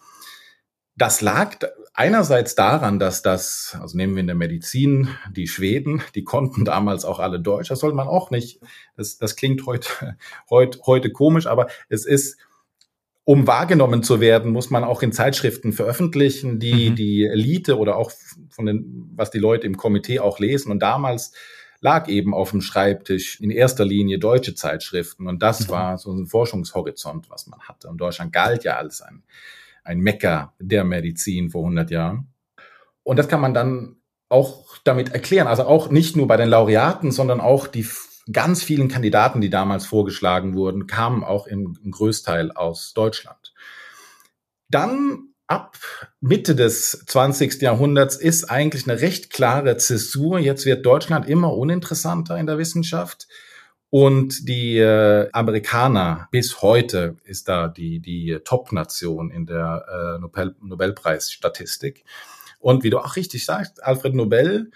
Das 0.96 1.22
lag 1.22 1.58
einerseits 1.94 2.56
daran, 2.56 2.98
dass 2.98 3.22
das, 3.22 3.78
also 3.80 3.96
nehmen 3.96 4.16
wir 4.16 4.22
in 4.22 4.28
der 4.28 4.36
Medizin, 4.36 5.10
die 5.32 5.48
Schweden, 5.48 6.02
die 6.16 6.24
konnten 6.24 6.66
damals 6.66 7.06
auch 7.06 7.20
alle 7.20 7.40
Deutsch. 7.40 7.70
Das 7.70 7.80
soll 7.80 7.94
man 7.94 8.08
auch 8.08 8.32
nicht. 8.32 8.60
Das, 8.98 9.20
das 9.20 9.36
klingt 9.36 9.68
heute, 9.68 10.18
heute, 10.50 10.80
heute 10.88 11.12
komisch, 11.12 11.46
aber 11.46 11.68
es 11.90 12.06
ist 12.06 12.38
um 13.24 13.48
wahrgenommen 13.48 14.04
zu 14.04 14.20
werden, 14.20 14.52
muss 14.52 14.70
man 14.70 14.84
auch 14.84 15.04
in 15.04 15.12
Zeitschriften 15.12 15.74
veröffentlichen, 15.74 16.60
die 16.60 16.90
mhm. 16.90 16.96
die 16.96 17.26
Elite 17.26 17.78
oder 17.78 17.96
auch 17.98 18.12
von 18.50 18.66
den, 18.66 19.12
was 19.16 19.32
die 19.32 19.40
Leute 19.40 19.68
im 19.68 19.78
Komitee 19.78 20.20
auch 20.20 20.40
lesen. 20.40 20.72
Und 20.72 20.80
damals 20.80 21.32
lag 21.82 22.08
eben 22.08 22.34
auf 22.34 22.52
dem 22.52 22.62
Schreibtisch 22.62 23.40
in 23.40 23.52
erster 23.52 23.86
Linie 23.86 24.20
deutsche 24.20 24.56
Zeitschriften. 24.56 25.28
Und 25.28 25.42
das 25.44 25.68
mhm. 25.68 25.72
war 25.72 25.98
so 25.98 26.12
ein 26.12 26.28
Forschungshorizont, 26.28 27.30
was 27.30 27.48
man 27.48 27.60
hatte. 27.62 27.90
Und 27.90 27.98
Deutschland 27.98 28.34
galt 28.34 28.64
ja 28.64 28.78
als 28.78 29.02
ein, 29.02 29.24
ein 29.84 30.00
Mecker 30.00 30.54
der 30.60 30.84
Medizin 30.84 31.50
vor 31.50 31.62
100 31.62 31.92
Jahren. 31.92 32.28
Und 33.04 33.18
das 33.18 33.28
kann 33.28 33.42
man 33.42 33.54
dann 33.54 33.98
auch 34.30 34.78
damit 34.84 35.14
erklären. 35.14 35.48
Also 35.48 35.64
auch 35.64 35.90
nicht 35.90 36.16
nur 36.16 36.28
bei 36.28 36.38
den 36.38 36.50
Laureaten, 36.50 37.12
sondern 37.12 37.42
auch 37.42 37.68
die 37.68 37.86
ganz 38.32 38.64
vielen 38.64 38.88
Kandidaten, 38.88 39.42
die 39.42 39.50
damals 39.50 39.86
vorgeschlagen 39.86 40.56
wurden, 40.56 40.88
kamen 40.88 41.24
auch 41.24 41.48
im, 41.48 41.78
im 41.84 41.92
Größteil 41.92 42.52
aus 42.52 42.94
Deutschland. 42.94 43.54
Dann 44.70 45.32
ab 45.48 45.78
Mitte 46.22 46.56
des 46.56 47.04
20. 47.08 47.62
Jahrhunderts 47.62 48.16
ist 48.16 48.46
eigentlich 48.46 48.88
eine 48.88 49.02
recht 49.02 49.32
klare 49.32 49.76
Zäsur. 49.78 50.40
Jetzt 50.40 50.66
wird 50.66 50.86
Deutschland 50.86 51.28
immer 51.28 51.54
uninteressanter 51.58 52.38
in 52.38 52.46
der 52.46 52.58
Wissenschaft. 52.58 53.28
Und 53.90 54.48
die 54.48 54.78
äh, 54.78 55.28
Amerikaner 55.34 56.30
bis 56.32 56.62
heute 56.62 57.18
ist 57.26 57.50
da 57.50 57.68
die, 57.68 58.00
die 58.00 58.40
Top-Nation 58.46 59.30
in 59.32 59.46
der 59.46 60.16
äh, 60.16 60.22
Nobel, 60.22 60.56
Nobelpreisstatistik. 60.62 62.06
Und 62.60 62.84
wie 62.86 62.90
du 62.90 63.00
auch 63.00 63.18
richtig 63.18 63.44
sagst, 63.44 63.84
Alfred 63.84 64.16
Nobel 64.16 64.72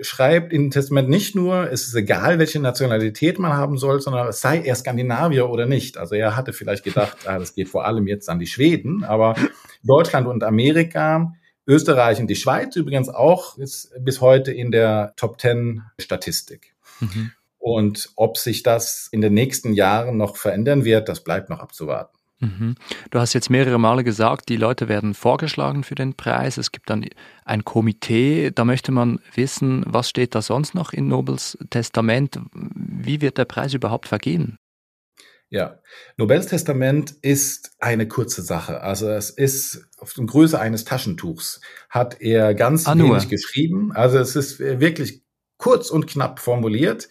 schreibt 0.00 0.52
in 0.52 0.70
Testament 0.70 1.08
nicht 1.08 1.34
nur, 1.34 1.70
es 1.70 1.86
ist 1.86 1.94
egal, 1.94 2.38
welche 2.38 2.60
Nationalität 2.60 3.38
man 3.38 3.52
haben 3.52 3.78
soll, 3.78 4.00
sondern 4.00 4.28
es 4.28 4.40
sei 4.40 4.60
er 4.60 4.74
Skandinavier 4.74 5.48
oder 5.48 5.66
nicht. 5.66 5.98
Also 5.98 6.14
er 6.14 6.36
hatte 6.36 6.52
vielleicht 6.52 6.84
gedacht, 6.84 7.16
ah, 7.26 7.38
das 7.38 7.54
geht 7.54 7.68
vor 7.68 7.86
allem 7.86 8.06
jetzt 8.06 8.28
an 8.28 8.38
die 8.38 8.46
Schweden, 8.46 9.04
aber 9.04 9.34
Deutschland 9.82 10.26
und 10.26 10.44
Amerika, 10.44 11.32
Österreich 11.66 12.18
und 12.18 12.28
die 12.28 12.36
Schweiz 12.36 12.76
übrigens 12.76 13.08
auch 13.08 13.58
ist 13.58 13.92
bis 14.00 14.20
heute 14.20 14.52
in 14.52 14.70
der 14.70 15.12
Top 15.16 15.38
Ten 15.38 15.82
Statistik. 16.00 16.74
Mhm. 17.00 17.32
Und 17.58 18.10
ob 18.16 18.38
sich 18.38 18.62
das 18.62 19.08
in 19.12 19.20
den 19.20 19.34
nächsten 19.34 19.74
Jahren 19.74 20.16
noch 20.16 20.36
verändern 20.36 20.84
wird, 20.84 21.08
das 21.08 21.22
bleibt 21.22 21.50
noch 21.50 21.60
abzuwarten. 21.60 22.17
Mhm. 22.40 22.76
Du 23.10 23.18
hast 23.18 23.32
jetzt 23.32 23.50
mehrere 23.50 23.78
Male 23.78 24.04
gesagt, 24.04 24.48
die 24.48 24.56
Leute 24.56 24.88
werden 24.88 25.14
vorgeschlagen 25.14 25.82
für 25.82 25.96
den 25.96 26.14
Preis. 26.14 26.56
Es 26.56 26.70
gibt 26.70 26.88
dann 26.88 27.04
ein 27.44 27.64
Komitee. 27.64 28.50
Da 28.54 28.64
möchte 28.64 28.92
man 28.92 29.18
wissen, 29.34 29.84
was 29.86 30.08
steht 30.08 30.34
da 30.34 30.42
sonst 30.42 30.74
noch 30.74 30.92
in 30.92 31.08
Nobels 31.08 31.58
Testament? 31.70 32.38
Wie 32.52 33.20
wird 33.20 33.38
der 33.38 33.44
Preis 33.44 33.74
überhaupt 33.74 34.06
vergeben? 34.06 34.58
Ja, 35.50 35.80
Nobels 36.16 36.46
Testament 36.46 37.10
ist 37.22 37.72
eine 37.78 38.06
kurze 38.06 38.42
Sache. 38.42 38.82
Also 38.82 39.08
es 39.08 39.30
ist 39.30 39.88
auf 39.96 40.12
der 40.12 40.26
Größe 40.26 40.60
eines 40.60 40.84
Taschentuchs. 40.84 41.60
Hat 41.88 42.20
er 42.20 42.54
ganz 42.54 42.86
ah, 42.86 42.96
wenig 42.96 43.28
geschrieben. 43.28 43.90
Also 43.92 44.18
es 44.18 44.36
ist 44.36 44.60
wirklich 44.60 45.22
kurz 45.56 45.90
und 45.90 46.06
knapp 46.06 46.38
formuliert 46.38 47.08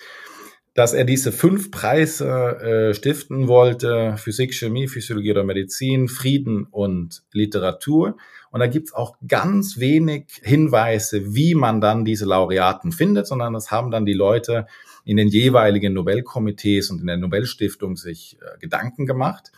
dass 0.77 0.93
er 0.93 1.05
diese 1.05 1.31
fünf 1.31 1.71
Preise 1.71 2.27
äh, 2.29 2.93
stiften 2.93 3.47
wollte, 3.47 4.15
Physik, 4.17 4.53
Chemie, 4.53 4.87
Physiologie 4.87 5.31
oder 5.31 5.43
Medizin, 5.43 6.07
Frieden 6.07 6.65
und 6.65 7.23
Literatur. 7.31 8.15
Und 8.51 8.59
da 8.59 8.67
gibt's 8.67 8.93
auch 8.93 9.17
ganz 9.27 9.79
wenig 9.79 10.25
Hinweise, 10.43 11.33
wie 11.33 11.55
man 11.55 11.81
dann 11.81 12.05
diese 12.05 12.25
Laureaten 12.25 12.91
findet, 12.91 13.25
sondern 13.25 13.53
das 13.53 13.71
haben 13.71 13.89
dann 13.89 14.05
die 14.05 14.13
Leute 14.13 14.67
in 15.03 15.17
den 15.17 15.29
jeweiligen 15.29 15.93
Nobelkomitees 15.93 16.91
und 16.91 17.01
in 17.01 17.07
der 17.07 17.17
Nobelstiftung 17.17 17.95
sich 17.95 18.37
äh, 18.39 18.59
Gedanken 18.59 19.07
gemacht. 19.07 19.51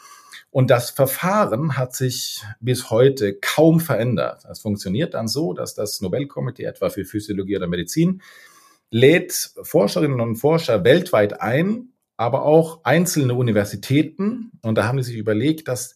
Und 0.52 0.72
das 0.72 0.90
Verfahren 0.90 1.76
hat 1.76 1.94
sich 1.94 2.46
bis 2.62 2.92
heute 2.92 3.34
kaum 3.34 3.82
verändert. 3.82 4.46
Es 4.50 4.62
funktioniert 4.62 5.16
dann 5.16 5.28
so, 5.28 5.52
dass 5.52 5.76
das 5.76 6.00
Nobelkomitee 6.00 6.64
etwa 6.64 6.90
für 6.90 7.04
Physiologie 7.04 7.58
oder 7.58 7.68
Medizin 7.68 8.22
lädt 8.92 9.52
Forscherinnen 9.62 10.20
und 10.20 10.36
Forscher 10.36 10.84
weltweit 10.84 11.42
ein, 11.42 11.90
aber 12.18 12.44
auch 12.44 12.84
einzelne 12.84 13.34
Universitäten. 13.34 14.52
Und 14.62 14.78
da 14.78 14.86
haben 14.88 15.02
sie 15.02 15.12
sich 15.12 15.20
überlegt, 15.20 15.68
dass 15.68 15.96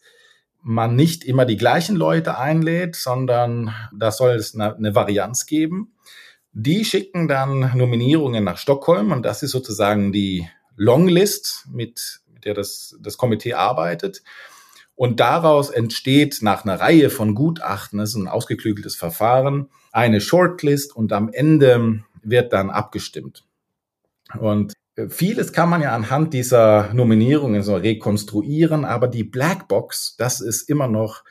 man 0.62 0.96
nicht 0.96 1.26
immer 1.26 1.46
die 1.46 1.58
gleichen 1.58 1.96
Leute 1.96 2.38
einlädt, 2.38 2.96
sondern 2.96 3.74
da 3.94 4.12
soll 4.12 4.36
es 4.36 4.56
eine, 4.56 4.76
eine 4.76 4.96
Varianz 4.96 5.46
geben. 5.46 5.94
Die 6.54 6.86
schicken 6.86 7.28
dann 7.28 7.72
Nominierungen 7.76 8.44
nach 8.44 8.58
Stockholm 8.58 9.12
und 9.12 9.24
das 9.24 9.44
ist 9.44 9.52
sozusagen 9.52 10.14
die 10.14 10.48
Longlist, 10.76 11.68
mit, 11.72 12.22
mit 12.32 12.46
der 12.46 12.54
das, 12.54 12.96
das 13.02 13.18
Komitee 13.18 13.54
arbeitet. 13.54 14.24
Und 14.96 15.20
daraus 15.20 15.70
entsteht 15.70 16.40
nach 16.42 16.64
einer 16.64 16.80
Reihe 16.80 17.10
von 17.10 17.34
Gutachten, 17.34 18.00
das 18.00 18.12
ist 18.12 18.16
ein 18.16 18.28
ausgeklügeltes 18.28 18.96
Verfahren, 18.96 19.70
eine 19.92 20.22
Shortlist 20.22 20.96
und 20.96 21.12
am 21.12 21.30
Ende 21.30 22.04
wird 22.24 22.54
dann 22.54 22.70
abgestimmt. 22.70 23.46
Und 24.40 24.74
vieles 25.10 25.54
kann 25.54 25.70
man 25.70 25.82
ja 25.82 25.96
anhand 25.96 26.34
dieser 26.34 26.94
Nominierungen 26.94 27.64
so 27.64 27.76
rekonstruieren, 27.76 28.86
aber 28.86 29.08
die 29.08 29.24
Blackbox, 29.24 30.16
das 30.18 30.42
ist 30.42 30.70
immer 30.70 30.88
noch 30.88 31.24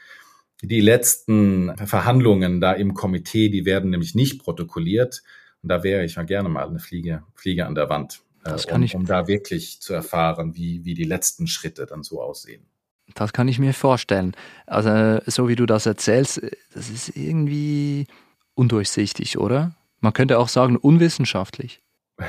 die 0.62 0.80
letzten 0.80 1.76
Verhandlungen 1.76 2.61
da 2.61 2.72
im 2.72 2.94
Komitee, 2.94 3.49
die 3.49 3.64
werden 3.64 3.90
nämlich 3.90 4.14
nicht 4.14 4.42
protokolliert. 4.42 5.22
Und 5.62 5.68
da 5.68 5.82
wäre 5.82 6.04
ich 6.04 6.16
ja 6.16 6.22
gerne 6.22 6.49
mal 6.49 6.68
eine 6.68 6.78
Fliege, 6.78 7.25
Fliege 7.34 7.66
an 7.66 7.75
der 7.75 7.88
Wand, 7.88 8.22
äh, 8.44 8.56
um, 8.72 8.84
um 8.94 9.06
da 9.06 9.26
wirklich 9.26 9.80
zu 9.80 9.92
erfahren, 9.92 10.54
wie, 10.54 10.84
wie 10.84 10.94
die 10.94 11.04
letzten 11.04 11.46
Schritte 11.46 11.87
dann 11.87 12.02
so 12.02 12.22
aussehen. 12.22 12.66
Das 13.14 13.32
kann 13.32 13.49
ich 13.49 13.58
mir 13.58 13.75
vorstellen. 13.75 14.34
Also 14.66 15.20
so 15.26 15.49
wie 15.49 15.56
du 15.56 15.66
das 15.66 15.87
erzählst, 15.87 16.40
das 16.72 16.88
ist 16.88 17.16
irgendwie 17.16 18.06
undurchsichtig, 18.54 19.38
oder? 19.38 19.75
Man 20.02 20.12
könnte 20.12 20.38
auch 20.38 20.49
sagen, 20.49 20.76
unwissenschaftlich. 20.76 21.82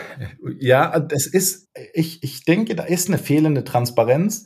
Ja, 0.60 1.00
das 1.00 1.25
ist, 1.27 1.70
ich, 1.94 2.24
ich 2.24 2.46
denke, 2.46 2.75
da 2.75 2.84
ist 2.84 3.10
eine 3.10 3.18
fehlende 3.18 3.63
Transparenz. 3.63 4.46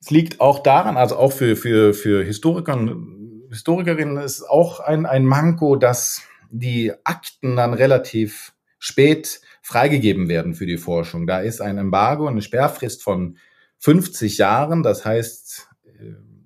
Es 0.00 0.10
liegt 0.10 0.40
auch 0.40 0.60
daran, 0.60 0.96
also 0.96 1.16
auch 1.16 1.32
für, 1.32 1.56
für, 1.56 1.94
für 1.94 2.22
Historiker 2.22 2.74
und 2.74 3.48
Historikerinnen 3.50 4.18
ist 4.18 4.48
auch 4.48 4.80
ein, 4.80 5.04
ein 5.04 5.26
Manko, 5.26 5.76
dass 5.76 6.22
die 6.50 6.92
Akten 7.04 7.56
dann 7.56 7.74
relativ 7.74 8.54
spät 8.78 9.40
freigegeben 9.62 10.28
werden 10.28 10.54
für 10.54 10.66
die 10.66 10.78
Forschung. 10.78 11.26
Da 11.26 11.40
ist 11.40 11.60
ein 11.60 11.78
Embargo, 11.78 12.26
eine 12.26 12.42
Sperrfrist 12.42 13.02
von 13.02 13.38
50 13.78 14.38
Jahren. 14.38 14.82
Das 14.82 15.04
heißt, 15.04 15.68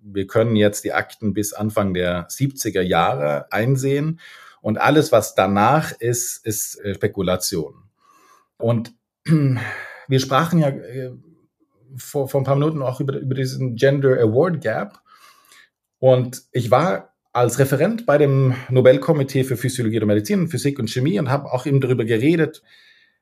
wir 0.02 0.26
können 0.26 0.56
jetzt 0.56 0.84
die 0.84 0.92
Akten 0.92 1.32
bis 1.32 1.52
Anfang 1.52 1.94
der 1.94 2.28
70er 2.28 2.82
Jahre 2.82 3.52
einsehen. 3.52 4.20
Und 4.66 4.78
alles, 4.78 5.12
was 5.12 5.37
danach 5.37 5.92
ist, 5.92 6.44
ist 6.44 6.80
äh, 6.80 6.92
Spekulation. 6.92 7.85
Und 8.58 8.92
wir 9.25 10.18
sprachen 10.18 10.58
ja 10.58 10.70
äh, 10.70 11.12
vor, 11.96 12.28
vor 12.28 12.40
ein 12.40 12.44
paar 12.44 12.56
Minuten 12.56 12.82
auch 12.82 12.99
über, 12.99 13.16
über 13.16 13.37
diesen 13.37 13.76
Gender 13.76 14.20
Award 14.20 14.61
Gap. 14.61 14.99
Und 16.00 16.42
ich 16.50 16.73
war 16.73 17.14
als 17.32 17.61
Referent 17.61 18.06
bei 18.06 18.18
dem 18.18 18.56
Nobelkomitee 18.68 19.44
für 19.44 19.56
Physiologie 19.56 20.00
und 20.00 20.08
Medizin, 20.08 20.49
Physik 20.49 20.80
und 20.80 20.90
Chemie 20.90 21.20
und 21.20 21.30
habe 21.30 21.52
auch 21.52 21.64
eben 21.66 21.80
darüber 21.80 22.04
geredet, 22.04 22.61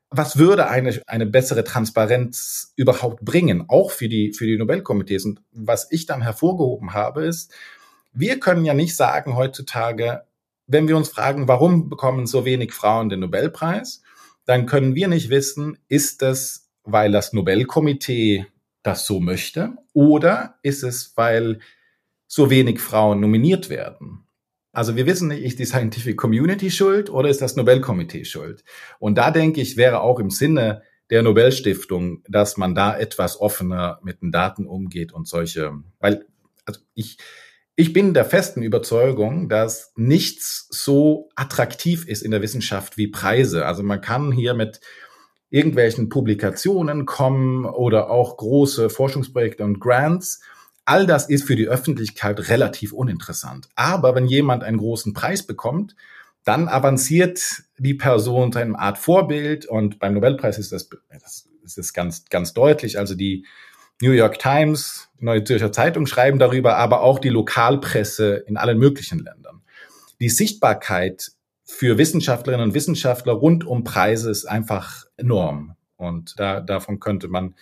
was 0.08 0.38
würde 0.38 0.68
eine, 0.68 0.98
eine 1.06 1.26
bessere 1.26 1.62
Transparenz 1.62 2.72
überhaupt 2.74 3.22
bringen, 3.22 3.66
auch 3.68 3.90
für 3.90 4.08
die, 4.08 4.32
für 4.32 4.46
die 4.46 4.56
Nobelkomitees. 4.56 5.26
Und 5.26 5.42
was 5.52 5.92
ich 5.92 6.06
dann 6.06 6.22
hervorgehoben 6.22 6.94
habe, 6.94 7.26
ist, 7.26 7.52
wir 8.14 8.40
können 8.40 8.64
ja 8.64 8.72
nicht 8.72 8.96
sagen 8.96 9.36
heutzutage, 9.36 10.22
wenn 10.66 10.88
wir 10.88 10.97
uns 10.97 11.09
fragen, 11.09 11.49
warum 11.49 11.88
bekommen 11.88 12.26
so 12.26 12.44
wenig 12.44 12.73
Frauen 12.73 13.09
den 13.09 13.21
Nobelpreis, 13.21 14.02
dann 14.47 14.66
können 14.66 14.94
wir 14.94 15.09
nicht 15.09 15.30
wissen, 15.30 15.78
ist 15.88 16.23
das, 16.23 16.71
weil 16.85 17.12
das 17.12 17.33
Nobelkomitee 17.33 18.47
das 18.83 19.06
so 19.06 19.21
möchte 19.21 19.76
oder 19.92 20.59
ist 20.62 20.83
es, 20.83 21.12
weil 21.16 21.61
so 22.26 22.50
wenig 22.50 22.80
Frauen 22.80 23.21
nominiert 23.21 23.71
werden? 23.71 24.26
Also 24.73 24.97
wir 24.97 25.06
wissen 25.06 25.28
nicht, 25.28 25.42
ist 25.42 25.59
die 25.61 25.64
Scientific 25.64 26.16
Community 26.16 26.71
schuld 26.71 27.09
oder 27.09 27.28
ist 27.28 27.40
das 27.40 27.56
Nobelkomitee 27.56 28.25
schuld? 28.25 28.64
Und 28.99 29.16
da 29.16 29.30
denke 29.30 29.61
ich, 29.61 29.76
wäre 29.76 30.00
auch 30.00 30.18
im 30.18 30.30
Sinne 30.30 30.83
der 31.11 31.23
Nobelstiftung, 31.23 32.23
dass 32.28 32.56
man 32.56 32.75
da 32.75 32.99
etwas 32.99 33.40
offener 33.40 34.00
mit 34.02 34.21
den 34.21 34.33
Daten 34.33 34.66
umgeht 34.66 35.12
und 35.12 35.28
solche, 35.28 35.73
weil 36.00 36.26
also 36.64 36.80
ich, 36.94 37.18
ich 37.76 37.92
bin 37.92 38.14
der 38.14 38.24
festen 38.24 38.62
Überzeugung, 38.62 39.48
dass 39.48 39.92
nichts 39.96 40.68
so 40.70 41.28
attraktiv 41.34 42.06
ist 42.06 42.22
in 42.22 42.30
der 42.30 42.42
Wissenschaft 42.42 42.96
wie 42.96 43.08
Preise. 43.08 43.66
Also 43.66 43.82
man 43.82 44.00
kann 44.00 44.30
hier 44.30 44.54
mit 44.54 44.80
irgendwelchen 45.50 46.08
Publikationen 46.08 47.04
kommen 47.04 47.64
oder 47.64 48.10
auch 48.10 48.36
große 48.36 48.90
Forschungsprojekte 48.90 49.64
und 49.64 49.80
Grants. 49.80 50.40
All 50.84 51.06
das 51.06 51.28
ist 51.28 51.44
für 51.44 51.56
die 51.56 51.66
Öffentlichkeit 51.66 52.48
relativ 52.48 52.92
uninteressant. 52.92 53.68
Aber 53.74 54.14
wenn 54.14 54.26
jemand 54.26 54.62
einen 54.62 54.78
großen 54.78 55.12
Preis 55.12 55.44
bekommt, 55.44 55.96
dann 56.44 56.68
avanciert 56.68 57.40
die 57.78 57.94
Person 57.94 58.52
zu 58.52 58.58
einem 58.58 58.76
Art 58.76 58.98
Vorbild 58.98 59.66
und 59.66 59.98
beim 59.98 60.14
Nobelpreis 60.14 60.58
ist 60.58 60.72
das, 60.72 60.88
das 61.10 61.48
ist 61.64 61.78
das 61.78 61.92
ganz, 61.92 62.26
ganz 62.26 62.52
deutlich. 62.52 62.98
Also 62.98 63.14
die 63.14 63.46
New 64.00 64.12
York 64.12 64.38
Times, 64.38 65.08
Neue 65.18 65.44
Zürcher 65.44 65.72
Zeitung 65.72 66.06
schreiben 66.06 66.38
darüber, 66.38 66.76
aber 66.76 67.00
auch 67.00 67.18
die 67.18 67.30
Lokalpresse 67.30 68.44
in 68.46 68.56
allen 68.56 68.78
möglichen 68.78 69.20
Ländern. 69.20 69.62
Die 70.20 70.28
Sichtbarkeit 70.28 71.32
für 71.64 71.96
Wissenschaftlerinnen 71.96 72.68
und 72.68 72.74
Wissenschaftler 72.74 73.32
rund 73.32 73.64
um 73.64 73.84
Preise 73.84 74.30
ist 74.30 74.44
einfach 74.44 75.04
enorm. 75.16 75.76
Und 75.96 76.34
da, 76.38 76.60
davon 76.60 77.00
könnte 77.00 77.28
man 77.28 77.54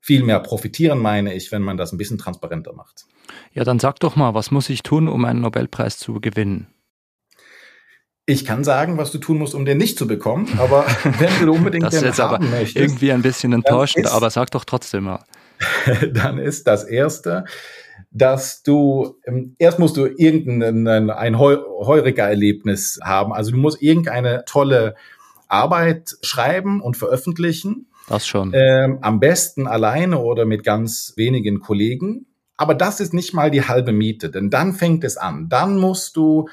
viel 0.00 0.22
mehr 0.22 0.40
profitieren, 0.40 0.98
meine 0.98 1.34
ich, 1.34 1.52
wenn 1.52 1.62
man 1.62 1.76
das 1.76 1.92
ein 1.92 1.98
bisschen 1.98 2.18
transparenter 2.18 2.72
macht. 2.72 3.06
Ja, 3.52 3.64
dann 3.64 3.78
sag 3.78 4.00
doch 4.00 4.16
mal, 4.16 4.34
was 4.34 4.50
muss 4.50 4.68
ich 4.70 4.82
tun, 4.82 5.08
um 5.08 5.24
einen 5.24 5.40
Nobelpreis 5.40 5.98
zu 5.98 6.20
gewinnen? 6.20 6.66
Ich 8.26 8.44
kann 8.44 8.62
sagen, 8.62 8.96
was 8.96 9.10
du 9.10 9.18
tun 9.18 9.38
musst, 9.38 9.54
um 9.54 9.64
den 9.64 9.78
nicht 9.78 9.98
zu 9.98 10.06
bekommen, 10.06 10.48
aber 10.58 10.86
wenn 11.18 11.46
du 11.46 11.52
unbedingt 11.52 11.84
das 11.84 11.94
den 11.94 12.04
jetzt 12.04 12.18
haben 12.18 12.36
aber 12.36 12.44
möchtest, 12.44 12.76
irgendwie 12.76 13.12
ein 13.12 13.22
bisschen 13.22 13.52
enttäuschend, 13.52 14.06
aber 14.06 14.30
sag 14.30 14.50
doch 14.50 14.64
trotzdem 14.64 15.04
mal. 15.04 15.24
dann 16.12 16.38
ist 16.38 16.66
das 16.66 16.84
erste, 16.84 17.44
dass 18.10 18.62
du 18.62 19.16
ähm, 19.24 19.54
erst 19.58 19.78
musst 19.78 19.96
du 19.96 20.06
irgendein 20.06 21.10
ein 21.10 21.38
Heuriger-Erlebnis 21.38 22.98
haben. 23.02 23.32
Also 23.32 23.52
du 23.52 23.58
musst 23.58 23.82
irgendeine 23.82 24.44
tolle 24.46 24.96
Arbeit 25.48 26.16
schreiben 26.22 26.80
und 26.80 26.96
veröffentlichen. 26.96 27.86
Das 28.08 28.26
schon. 28.26 28.52
Ähm, 28.54 28.98
am 29.02 29.20
besten 29.20 29.66
alleine 29.66 30.18
oder 30.18 30.44
mit 30.44 30.64
ganz 30.64 31.12
wenigen 31.16 31.60
Kollegen. 31.60 32.26
Aber 32.56 32.74
das 32.74 33.00
ist 33.00 33.14
nicht 33.14 33.32
mal 33.32 33.50
die 33.50 33.66
halbe 33.66 33.92
Miete, 33.92 34.30
denn 34.30 34.50
dann 34.50 34.74
fängt 34.74 35.04
es 35.04 35.16
an. 35.16 35.48
Dann 35.48 35.78
musst 35.78 36.16
du 36.16 36.48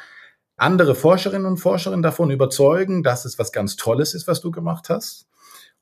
andere 0.55 0.95
Forscherinnen 0.95 1.45
und 1.45 1.57
Forscher 1.57 1.95
davon 1.97 2.31
überzeugen, 2.31 3.03
dass 3.03 3.25
es 3.25 3.37
was 3.37 3.51
ganz 3.51 3.75
Tolles 3.75 4.13
ist, 4.13 4.27
was 4.27 4.41
du 4.41 4.51
gemacht 4.51 4.89
hast. 4.89 5.27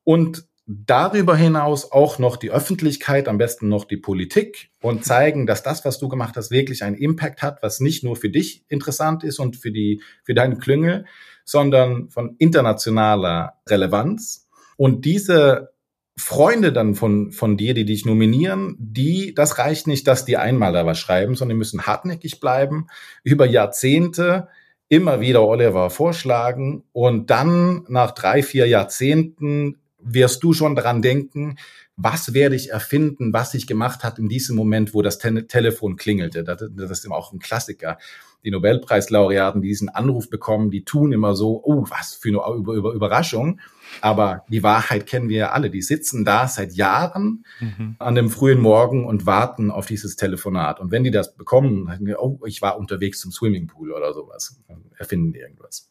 Und 0.04 0.46
darüber 0.68 1.36
hinaus 1.36 1.92
auch 1.92 2.18
noch 2.18 2.38
die 2.38 2.50
Öffentlichkeit, 2.50 3.28
am 3.28 3.38
besten 3.38 3.68
noch 3.68 3.86
die 3.86 3.98
Politik 3.98 4.70
und 4.82 5.06
zeigen, 5.06 5.46
dass 5.46 5.62
das, 5.62 5.86
was 5.86 6.00
du 6.00 6.10
gemacht 6.10 6.36
hast, 6.38 6.50
wirklich 6.50 6.84
einen 6.84 6.96
Impact 6.96 7.44
hat, 7.44 7.62
was 7.62 7.80
nicht 7.80 8.04
nur 8.04 8.16
für 8.16 8.30
dich 8.30 8.64
interessant 8.68 9.24
ist 9.24 9.40
und 9.40 9.58
für 9.58 9.72
die, 9.72 10.02
für 10.24 10.34
deine 10.34 10.58
Klünge, 10.58 11.06
sondern 11.44 12.10
von 12.10 12.36
internationaler 12.40 13.54
Relevanz. 13.70 14.48
Und 14.76 15.06
diese 15.06 15.76
Freunde 16.18 16.74
dann 16.74 16.96
von, 16.96 17.32
von 17.32 17.58
dir, 17.58 17.74
die 17.74 17.86
dich 17.86 18.06
nominieren, 18.06 18.76
die, 18.80 19.36
das 19.36 19.60
reicht 19.60 19.86
nicht, 19.86 20.08
dass 20.08 20.26
die 20.26 20.38
einmal 20.38 20.74
da 20.74 20.86
was 20.86 20.98
schreiben, 20.98 21.36
sondern 21.36 21.56
die 21.56 21.60
müssen 21.60 21.86
hartnäckig 21.86 22.40
bleiben, 22.40 22.88
über 23.24 23.46
Jahrzehnte 23.46 24.48
immer 24.88 25.20
wieder 25.20 25.44
Oliver 25.44 25.90
vorschlagen 25.90 26.84
und 26.92 27.30
dann 27.30 27.84
nach 27.88 28.12
drei, 28.12 28.44
vier 28.44 28.68
Jahrzehnten 28.68 29.82
wirst 30.06 30.44
du 30.44 30.54
schon 30.54 30.76
daran 30.76 31.02
denken, 31.02 31.58
was 31.98 32.34
werde 32.34 32.56
ich 32.56 32.72
erfinden, 32.72 33.34
was 33.34 33.54
ich 33.54 33.68
gemacht 33.68 34.04
hat 34.04 34.20
in 34.20 34.28
diesem 34.28 34.56
Moment, 34.56 34.94
wo 34.94 35.02
das 35.02 35.18
Te 35.18 35.48
Telefon 35.48 35.96
klingelte. 35.96 36.44
Das, 36.44 36.64
das 36.70 36.92
ist 36.92 37.06
immer 37.06 37.16
auch 37.16 37.32
ein 37.32 37.40
Klassiker. 37.40 37.98
Die 38.44 38.52
Nobelpreislaureaten, 38.52 39.62
die 39.62 39.70
diesen 39.70 39.90
Anruf 39.90 40.30
bekommen, 40.30 40.70
die 40.70 40.84
tun 40.84 41.14
immer 41.14 41.36
so, 41.36 41.62
oh, 41.64 41.86
was 41.90 42.14
für 42.14 42.30
eine 42.30 42.58
Über 42.58 42.74
Über 42.74 42.94
Überraschung. 42.94 43.60
Aber 44.02 44.46
die 44.50 44.62
Wahrheit 44.62 45.08
kennen 45.08 45.30
wir 45.30 45.38
ja 45.38 45.52
alle. 45.52 45.70
Die 45.72 45.82
sitzen 45.82 46.26
da 46.26 46.48
seit 46.48 46.74
Jahren 46.74 47.46
mhm. 47.60 47.96
an 47.98 48.16
dem 48.16 48.30
frühen 48.30 48.60
Morgen 48.60 49.06
und 49.06 49.26
warten 49.26 49.72
auf 49.72 49.88
dieses 49.88 50.16
Telefonat. 50.16 50.80
Und 50.80 50.92
wenn 50.92 51.04
die 51.04 51.12
das 51.12 51.36
bekommen, 51.36 51.88
dann 51.88 52.16
oh, 52.18 52.40
ich 52.46 52.62
war 52.62 52.78
unterwegs 52.78 53.20
zum 53.22 53.32
Swimmingpool 53.32 53.92
oder 53.92 54.14
sowas, 54.14 54.62
dann 54.68 54.84
erfinden 54.98 55.32
die 55.32 55.40
irgendwas. 55.40 55.90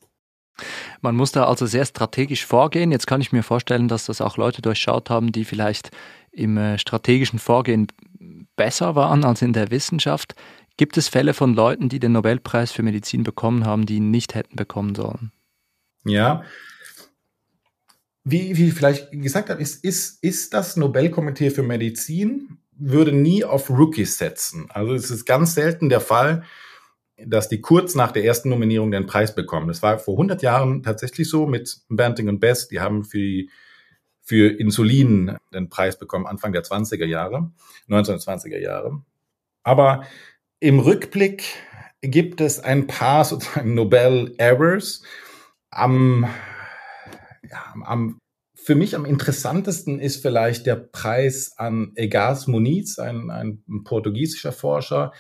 Man 1.00 1.16
muss 1.16 1.32
da 1.32 1.46
also 1.46 1.66
sehr 1.66 1.84
strategisch 1.84 2.46
vorgehen. 2.46 2.92
Jetzt 2.92 3.06
kann 3.06 3.20
ich 3.20 3.32
mir 3.32 3.42
vorstellen, 3.42 3.88
dass 3.88 4.06
das 4.06 4.20
auch 4.20 4.36
Leute 4.36 4.62
durchschaut 4.62 5.10
haben, 5.10 5.32
die 5.32 5.44
vielleicht 5.44 5.90
im 6.32 6.56
äh, 6.56 6.78
strategischen 6.78 7.38
Vorgehen 7.38 7.88
besser 8.56 8.94
waren 8.94 9.24
als 9.24 9.42
in 9.42 9.52
der 9.52 9.70
Wissenschaft. 9.70 10.34
Gibt 10.76 10.96
es 10.96 11.08
Fälle 11.08 11.34
von 11.34 11.54
Leuten, 11.54 11.88
die 11.88 12.00
den 12.00 12.12
Nobelpreis 12.12 12.72
für 12.72 12.82
Medizin 12.82 13.22
bekommen 13.22 13.64
haben, 13.64 13.86
die 13.86 13.96
ihn 13.96 14.10
nicht 14.10 14.34
hätten 14.34 14.56
bekommen 14.56 14.94
sollen? 14.94 15.32
Ja. 16.04 16.42
Wie, 18.24 18.56
wie 18.56 18.68
ich 18.68 18.74
vielleicht 18.74 19.10
gesagt 19.12 19.50
habe, 19.50 19.60
ist, 19.60 19.84
ist, 19.84 20.22
ist 20.22 20.54
das 20.54 20.76
Nobelkomitee 20.76 21.50
für 21.50 21.62
Medizin 21.62 22.58
würde 22.76 23.12
nie 23.12 23.44
auf 23.44 23.70
Rookies 23.70 24.18
setzen. 24.18 24.66
Also 24.70 24.94
es 24.94 25.10
ist 25.10 25.26
ganz 25.26 25.54
selten 25.54 25.88
der 25.88 26.00
Fall, 26.00 26.44
dass 27.16 27.48
die 27.48 27.61
kurz 27.61 27.94
nach 27.94 28.12
der 28.12 28.24
ersten 28.24 28.48
Nominierung 28.48 28.90
den 28.90 29.07
Preis 29.07 29.35
bekommen. 29.35 29.68
Das 29.68 29.83
war 29.83 29.98
vor 29.98 30.14
100 30.14 30.42
Jahren 30.42 30.83
tatsächlich 30.83 31.29
so 31.29 31.46
mit 31.46 31.79
Banting 31.88 32.29
und 32.29 32.40
Best. 32.40 32.70
Die 32.70 32.81
haben 32.81 33.05
für, 33.05 33.44
für 34.20 34.59
Insulin 34.59 35.37
den 35.53 35.68
Preis 35.68 35.98
bekommen, 35.98 36.27
Anfang 36.27 36.53
der 36.53 36.64
20er 36.64 37.07
Jahre, 37.07 37.53
1920er 37.88 38.59
Jahre. 38.59 39.03
Aber 39.62 40.05
im 40.61 40.81
Rückblick 40.81 41.44
gibt 42.00 42.40
es 42.40 42.61
ein 42.61 42.87
paar 42.87 43.24
sozusagen 43.24 43.74
Nobel 43.74 44.35
Errors. 44.38 45.03
Am, 45.70 46.29
ja, 47.48 47.74
am, 47.85 48.18
für 48.55 48.74
mich 48.74 48.96
am 48.96 49.05
interessantesten 49.05 50.00
ist 50.00 50.22
vielleicht 50.22 50.66
der 50.66 50.77
Preis 50.77 51.55
an 51.57 51.92
Egas 51.96 52.46
Muniz, 52.46 52.98
ein, 52.98 53.31
ein 53.31 53.62
portugiesischer 53.85 54.53
Forscher, 54.53 55.12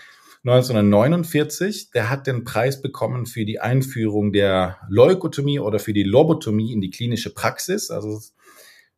1949. 0.44 1.90
Der 1.92 2.10
hat 2.10 2.26
den 2.26 2.44
Preis 2.44 2.82
bekommen 2.82 3.26
für 3.26 3.44
die 3.44 3.60
Einführung 3.60 4.32
der 4.32 4.78
Leukotomie 4.88 5.58
oder 5.58 5.78
für 5.78 5.94
die 5.94 6.02
Lobotomie 6.02 6.72
in 6.72 6.80
die 6.80 6.90
klinische 6.90 7.32
Praxis. 7.32 7.90
Also 7.90 8.20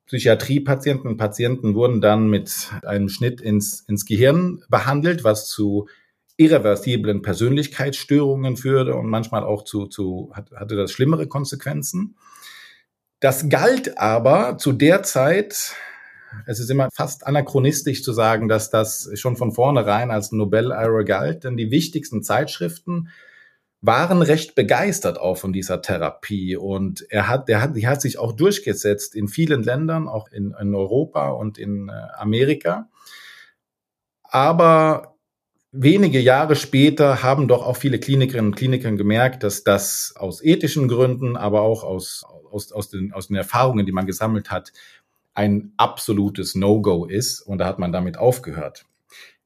Psychiatriepatienten 0.07 1.09
und 1.09 1.17
Patienten 1.17 1.75
wurden 1.75 2.01
dann 2.01 2.29
mit 2.29 2.71
einem 2.85 3.09
Schnitt 3.09 3.41
ins, 3.41 3.81
ins 3.89 4.07
Gehirn 4.07 4.63
behandelt, 4.69 5.25
was 5.25 5.49
zu 5.49 5.89
irreversiblen 6.37 7.23
Persönlichkeitsstörungen 7.23 8.57
führte 8.57 8.95
und 8.95 9.09
manchmal 9.09 9.45
auch 9.45 9.65
zu, 9.65 9.87
zu 9.87 10.33
hatte 10.35 10.77
das 10.77 10.93
schlimmere 10.93 11.29
Konsequenzen. 11.29 12.17
Das 13.21 13.49
galt 13.49 13.99
aber 13.99 14.59
zu 14.59 14.73
der 14.73 15.03
Zeit 15.03 15.75
es 16.47 16.61
ist 16.61 16.71
immer 16.71 16.89
fast 16.93 17.27
anachronistisch 17.27 18.03
zu 18.03 18.12
sagen, 18.12 18.49
dass 18.49 18.71
das 18.71 19.11
schon 19.15 19.37
von 19.37 19.53
vornherein 19.53 20.11
als 20.11 20.33
Nobel-Era 20.33 21.03
galt, 21.03 21.45
denn 21.45 21.57
die 21.57 21.71
wichtigsten 21.71 22.23
Zeitschriften 22.23 23.09
waren 23.83 24.23
recht 24.23 24.55
begeistert 24.55 25.19
auch 25.19 25.37
von 25.37 25.53
dieser 25.53 25.83
Therapie 25.83 26.57
und 26.57 27.07
er 27.11 27.29
hat, 27.29 27.49
der 27.49 27.61
hat, 27.61 27.77
die 27.77 27.87
hat 27.87 28.01
sich 28.01 28.19
auch 28.19 28.33
durchgesetzt 28.33 29.15
in 29.15 29.29
vielen 29.29 29.62
Ländern, 29.62 30.09
auch 30.09 30.29
in, 30.29 30.55
in 30.61 30.75
Europa 30.75 31.31
und 31.31 31.59
in 31.59 31.89
äh, 31.89 31.93
Amerika. 32.17 32.89
Aber 34.25 35.17
wenige 35.73 36.21
Jahre 36.21 36.57
später 36.57 37.23
haben 37.23 37.49
doch 37.49 37.65
auch 37.65 37.77
viele 37.77 38.01
Klinikerinnen 38.01 38.53
und 38.53 38.57
Kliniker 38.57 38.91
gemerkt, 38.93 39.43
dass 39.43 39.62
das 39.62 40.15
aus 40.17 40.43
ethischen 40.43 40.89
Gründen, 40.89 41.37
aber 41.37 41.61
auch 41.61 41.85
aus, 41.85 42.25
aus, 42.51 42.73
aus, 42.73 42.89
den, 42.89 43.12
aus 43.12 43.29
den 43.29 43.37
Erfahrungen, 43.37 43.87
die 43.87 43.93
man 43.93 44.07
gesammelt 44.07 44.51
hat, 44.51 44.73
ein 45.37 45.72
absolutes 45.77 46.55
No-Go 46.55 47.05
ist 47.05 47.40
und 47.40 47.59
da 47.59 47.66
hat 47.66 47.79
man 47.79 47.92
damit 47.92 48.18
aufgehört. 48.18 48.87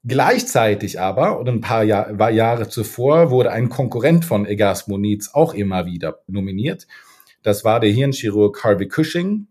Gleichzeitig 0.04 0.98
aber, 0.98 1.38
und 1.38 1.48
ein 1.48 1.60
paar 1.60 1.82
Jahr, 1.82 2.30
Jahre 2.30 2.68
zuvor, 2.68 3.30
wurde 3.30 3.52
ein 3.52 3.68
Konkurrent 3.68 4.24
von 4.24 4.46
Egas 4.46 4.88
Moniz 4.88 5.30
auch 5.34 5.52
immer 5.52 5.84
wieder 5.84 6.20
nominiert. 6.26 6.86
Das 7.42 7.64
war 7.64 7.80
der 7.80 7.90
Hirnchirurg 7.90 8.64
Harvey 8.64 8.88
Cushing. 8.88 9.48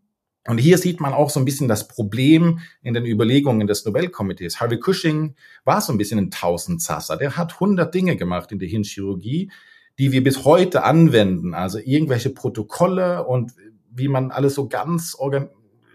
Und 0.48 0.58
hier 0.58 0.80
sieht 0.80 1.02
man 1.02 1.14
auch 1.14 1.30
so 1.30 1.40
ein 1.40 1.46
bisschen 1.46 1.68
das 1.68 1.88
Problem 1.88 2.60
in 2.82 2.96
den 2.96 3.06
Überlegungen 3.06 3.68
des 3.68 3.86
Nobelkomitees. 3.86 4.60
Harvey 4.60 4.80
Cushing 4.80 5.36
war 5.66 5.82
so 5.82 5.92
ein 5.92 6.00
bisschen 6.00 6.18
ein 6.18 6.32
Tausendsasser. 6.32 7.18
Der 7.18 7.38
hat 7.38 7.54
100 7.56 7.94
Dinge 7.94 8.16
gemacht 8.16 8.52
in 8.52 8.58
der 8.58 8.70
Hirnchirurgie, 8.70 9.52
die 10.00 10.12
wir 10.12 10.24
bis 10.24 10.46
heute 10.46 10.84
anwenden. 10.84 11.54
Also 11.54 11.78
irgendwelche 11.78 12.32
Protokolle 12.32 13.26
und 13.26 13.52
wie 13.92 14.08
man 14.08 14.32
alles 14.32 14.56
so 14.56 14.68
ganz 14.68 15.16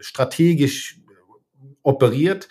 strategisch 0.05 1.01
operiert. 1.83 2.49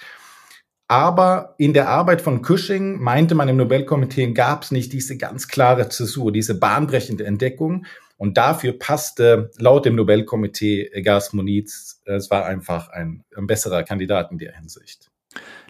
Aber 0.88 1.56
in 1.58 1.74
der 1.74 1.90
Arbeit 1.90 2.22
von 2.22 2.42
Cushing 2.42 3.00
meinte 3.00 3.36
man 3.36 3.50
im 3.50 3.58
Nobelkomitee, 3.58 4.32
gab 4.34 4.64
es 4.64 4.72
nicht 4.72 4.94
diese 4.94 5.18
ganz 5.18 5.48
klare 5.48 5.90
Zäsur, 5.90 6.32
diese 6.32 6.60
bahnbrechende 6.60 7.26
Entdeckung. 7.26 7.86
Und 8.18 8.38
dafür 8.38 8.74
passte 8.74 9.52
laut 9.58 9.86
dem 9.86 9.96
Nobelkomitee 9.96 11.02
Gas 11.02 11.34
Moniz, 11.34 12.02
es 12.06 12.30
war 12.30 12.46
einfach 12.46 12.90
ein, 12.90 13.24
ein 13.36 13.48
besserer 13.48 13.84
Kandidat 13.84 14.32
in 14.32 14.38
der 14.38 14.56
Hinsicht. 14.56 15.10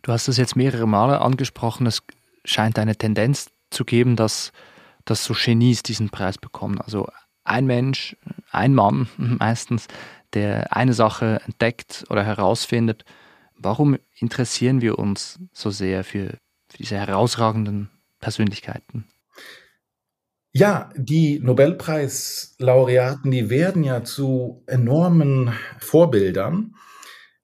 Du 0.01 0.11
hast 0.11 0.27
es 0.27 0.37
jetzt 0.37 0.55
mehrere 0.55 0.87
Male 0.87 1.21
angesprochen. 1.21 1.87
Es 1.87 2.03
scheint 2.43 2.77
eine 2.77 2.95
Tendenz 2.95 3.49
zu 3.69 3.85
geben, 3.85 4.15
dass, 4.15 4.51
dass 5.05 5.23
so 5.23 5.33
Genies 5.33 5.83
diesen 5.83 6.09
Preis 6.09 6.37
bekommen. 6.37 6.81
Also 6.81 7.07
ein 7.43 7.65
Mensch, 7.65 8.17
ein 8.51 8.73
Mann 8.73 9.07
meistens, 9.17 9.87
der 10.33 10.75
eine 10.75 10.93
Sache 10.93 11.41
entdeckt 11.45 12.05
oder 12.09 12.23
herausfindet. 12.23 13.05
Warum 13.55 13.97
interessieren 14.17 14.81
wir 14.81 14.99
uns 14.99 15.39
so 15.51 15.69
sehr 15.69 16.03
für, 16.03 16.37
für 16.69 16.77
diese 16.77 16.97
herausragenden 16.97 17.89
Persönlichkeiten? 18.19 19.05
Ja, 20.55 20.91
die 20.95 21.39
Nobelpreislaureaten, 21.39 23.31
die 23.31 23.49
werden 23.49 23.83
ja 23.83 24.03
zu 24.03 24.63
enormen 24.67 25.51
Vorbildern 25.79 26.75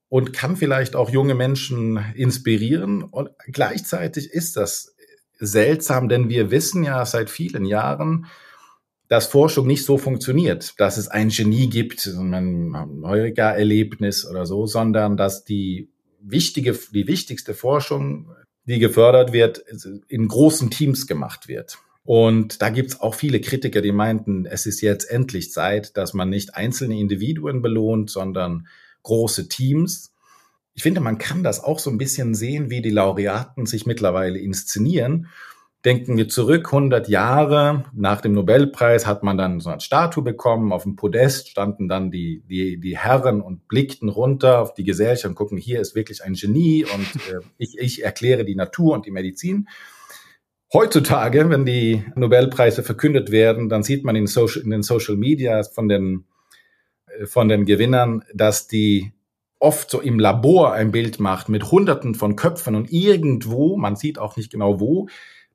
und 0.08 0.32
kann 0.32 0.56
vielleicht 0.56 0.94
auch 0.94 1.10
junge 1.10 1.34
Menschen 1.34 1.98
inspirieren. 2.14 3.02
Und 3.02 3.30
gleichzeitig 3.48 4.30
ist 4.30 4.56
das 4.56 4.94
seltsam, 5.40 6.08
denn 6.08 6.28
wir 6.28 6.52
wissen 6.52 6.84
ja 6.84 7.04
seit 7.04 7.30
vielen 7.30 7.64
Jahren, 7.64 8.26
dass 9.10 9.26
Forschung 9.26 9.66
nicht 9.66 9.84
so 9.84 9.98
funktioniert, 9.98 10.74
dass 10.78 10.96
es 10.96 11.08
ein 11.08 11.30
Genie 11.30 11.68
gibt, 11.68 12.06
ein 12.06 13.02
Heureka-Erlebnis 13.02 14.24
oder 14.24 14.46
so, 14.46 14.66
sondern 14.66 15.16
dass 15.16 15.42
die 15.42 15.90
wichtige, 16.20 16.78
die 16.94 17.08
wichtigste 17.08 17.52
Forschung, 17.52 18.30
die 18.66 18.78
gefördert 18.78 19.32
wird, 19.32 19.64
in 20.06 20.28
großen 20.28 20.70
Teams 20.70 21.08
gemacht 21.08 21.48
wird. 21.48 21.78
Und 22.04 22.62
da 22.62 22.70
gibt's 22.70 23.00
auch 23.00 23.16
viele 23.16 23.40
Kritiker, 23.40 23.82
die 23.82 23.90
meinten, 23.90 24.46
es 24.46 24.64
ist 24.64 24.80
jetzt 24.80 25.10
endlich 25.10 25.50
Zeit, 25.50 25.96
dass 25.96 26.14
man 26.14 26.30
nicht 26.30 26.54
einzelne 26.54 26.96
Individuen 26.96 27.62
belohnt, 27.62 28.10
sondern 28.10 28.68
große 29.02 29.48
Teams. 29.48 30.14
Ich 30.74 30.84
finde, 30.84 31.00
man 31.00 31.18
kann 31.18 31.42
das 31.42 31.58
auch 31.58 31.80
so 31.80 31.90
ein 31.90 31.98
bisschen 31.98 32.36
sehen, 32.36 32.70
wie 32.70 32.80
die 32.80 32.90
Laureaten 32.90 33.66
sich 33.66 33.86
mittlerweile 33.86 34.38
inszenieren. 34.38 35.26
Denken 35.84 36.18
wir 36.18 36.28
zurück, 36.28 36.66
100 36.66 37.08
Jahre 37.08 37.84
nach 37.94 38.20
dem 38.20 38.32
Nobelpreis 38.32 39.06
hat 39.06 39.22
man 39.22 39.38
dann 39.38 39.60
so 39.60 39.70
eine 39.70 39.80
Statue 39.80 40.22
bekommen. 40.22 40.74
Auf 40.74 40.82
dem 40.82 40.94
Podest 40.94 41.48
standen 41.48 41.88
dann 41.88 42.10
die, 42.10 42.42
die, 42.46 42.78
die 42.78 42.98
Herren 42.98 43.40
und 43.40 43.66
blickten 43.66 44.10
runter 44.10 44.60
auf 44.60 44.74
die 44.74 44.84
Gesellschaft 44.84 45.30
und 45.30 45.36
gucken, 45.36 45.56
hier 45.56 45.80
ist 45.80 45.94
wirklich 45.94 46.22
ein 46.22 46.34
Genie 46.34 46.84
und 46.84 47.16
äh, 47.32 47.40
ich, 47.56 47.78
ich 47.78 48.04
erkläre 48.04 48.44
die 48.44 48.56
Natur 48.56 48.92
und 48.92 49.06
die 49.06 49.10
Medizin. 49.10 49.68
Heutzutage, 50.72 51.48
wenn 51.48 51.64
die 51.64 52.04
Nobelpreise 52.14 52.82
verkündet 52.82 53.30
werden, 53.30 53.70
dann 53.70 53.82
sieht 53.82 54.04
man 54.04 54.16
in, 54.16 54.26
Social, 54.26 54.62
in 54.62 54.70
den 54.70 54.82
Social 54.82 55.16
Media 55.16 55.62
von 55.62 55.88
den, 55.88 56.26
äh, 57.06 57.24
von 57.24 57.48
den 57.48 57.64
Gewinnern, 57.64 58.22
dass 58.34 58.66
die 58.66 59.12
oft 59.58 59.90
so 59.90 60.00
im 60.00 60.18
Labor 60.18 60.72
ein 60.74 60.92
Bild 60.92 61.20
macht 61.20 61.48
mit 61.48 61.70
Hunderten 61.70 62.14
von 62.14 62.36
Köpfen 62.36 62.74
und 62.74 62.92
irgendwo, 62.92 63.78
man 63.78 63.96
sieht 63.96 64.18
auch 64.18 64.36
nicht 64.36 64.50
genau 64.52 64.78
wo, 64.78 65.08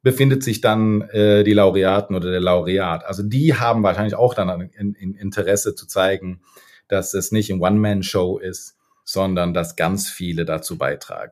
befindet 0.05 0.43
sich 0.43 0.61
dann 0.61 1.01
äh, 1.09 1.43
die 1.43 1.53
Laureaten 1.53 2.15
oder 2.15 2.29
der 2.29 2.39
Laureat. 2.39 3.03
Also 3.05 3.23
die 3.23 3.55
haben 3.55 3.81
wahrscheinlich 3.81 4.13
auch 4.13 4.35
dann 4.35 4.51
ein, 4.51 4.69
ein 4.77 5.15
Interesse 5.15 5.73
zu 5.73 5.87
zeigen, 5.87 6.41
dass 6.87 7.15
es 7.15 7.31
nicht 7.31 7.51
ein 7.51 7.59
One-Man-Show 7.59 8.37
ist, 8.37 8.77
sondern 9.03 9.55
dass 9.55 9.75
ganz 9.75 10.07
viele 10.07 10.45
dazu 10.45 10.77
beitragen. 10.77 11.31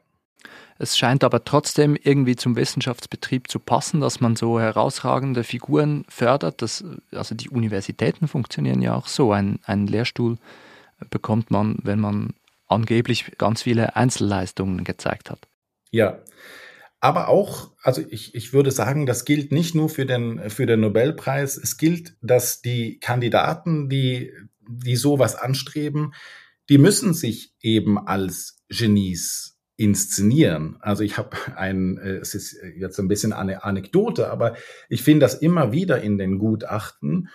Es 0.80 0.98
scheint 0.98 1.24
aber 1.24 1.44
trotzdem 1.44 1.96
irgendwie 1.96 2.36
zum 2.36 2.56
Wissenschaftsbetrieb 2.56 3.48
zu 3.48 3.60
passen, 3.60 4.02
dass 4.02 4.22
man 4.22 4.36
so 4.36 4.60
herausragende 4.60 5.44
Figuren 5.44 6.04
fördert. 6.10 6.64
Das, 6.64 6.84
also 7.12 7.36
die 7.36 7.50
Universitäten 7.50 8.28
funktionieren 8.28 8.82
ja 8.82 8.96
auch 8.96 9.06
so. 9.06 9.32
Ein, 9.32 9.60
einen 9.66 9.86
Lehrstuhl 9.86 10.40
bekommt 11.12 11.52
man, 11.52 11.78
wenn 11.84 12.00
man 12.00 12.34
angeblich 12.68 13.38
ganz 13.38 13.62
viele 13.62 13.96
Einzelleistungen 13.96 14.84
gezeigt 14.84 15.30
hat. 15.30 15.48
Ja, 15.92 16.18
aber 17.04 17.28
auch, 17.28 17.74
also 17.82 18.02
ich, 18.10 18.34
ich 18.34 18.54
würde 18.54 18.72
sagen, 18.72 19.06
das 19.06 19.26
gilt 19.26 19.52
nicht 19.52 19.76
nur 19.76 19.90
für 19.90 20.06
den, 20.06 20.50
für 20.50 20.66
den 20.66 20.80
Nobelpreis. 20.80 21.58
Es 21.58 21.76
gilt, 21.76 22.16
dass 22.22 22.62
die 22.62 22.98
Kandidaten, 23.00 23.90
die, 23.90 24.32
die 24.62 24.96
sowas 24.96 25.36
anstreben, 25.36 26.14
die 26.70 26.78
müssen 26.78 27.14
sich 27.14 27.56
eben 27.60 27.98
als 27.98 28.64
Genies 28.70 29.60
inszenieren. 29.76 30.78
Also 30.80 31.04
ich 31.04 31.18
habe 31.18 31.36
ein, 31.58 31.98
äh, 31.98 32.20
es 32.20 32.36
ist 32.36 32.56
jetzt 32.78 32.98
ein 33.00 33.10
bisschen 33.10 33.34
eine 33.34 33.66
Anekdote, 33.66 34.30
aber 34.30 34.56
ich 34.88 35.04
finde 35.04 35.26
das 35.26 35.34
immer 35.34 35.74
wieder 35.74 36.02
in 36.02 36.18
den 36.18 36.40
Gutachten, 36.40 37.28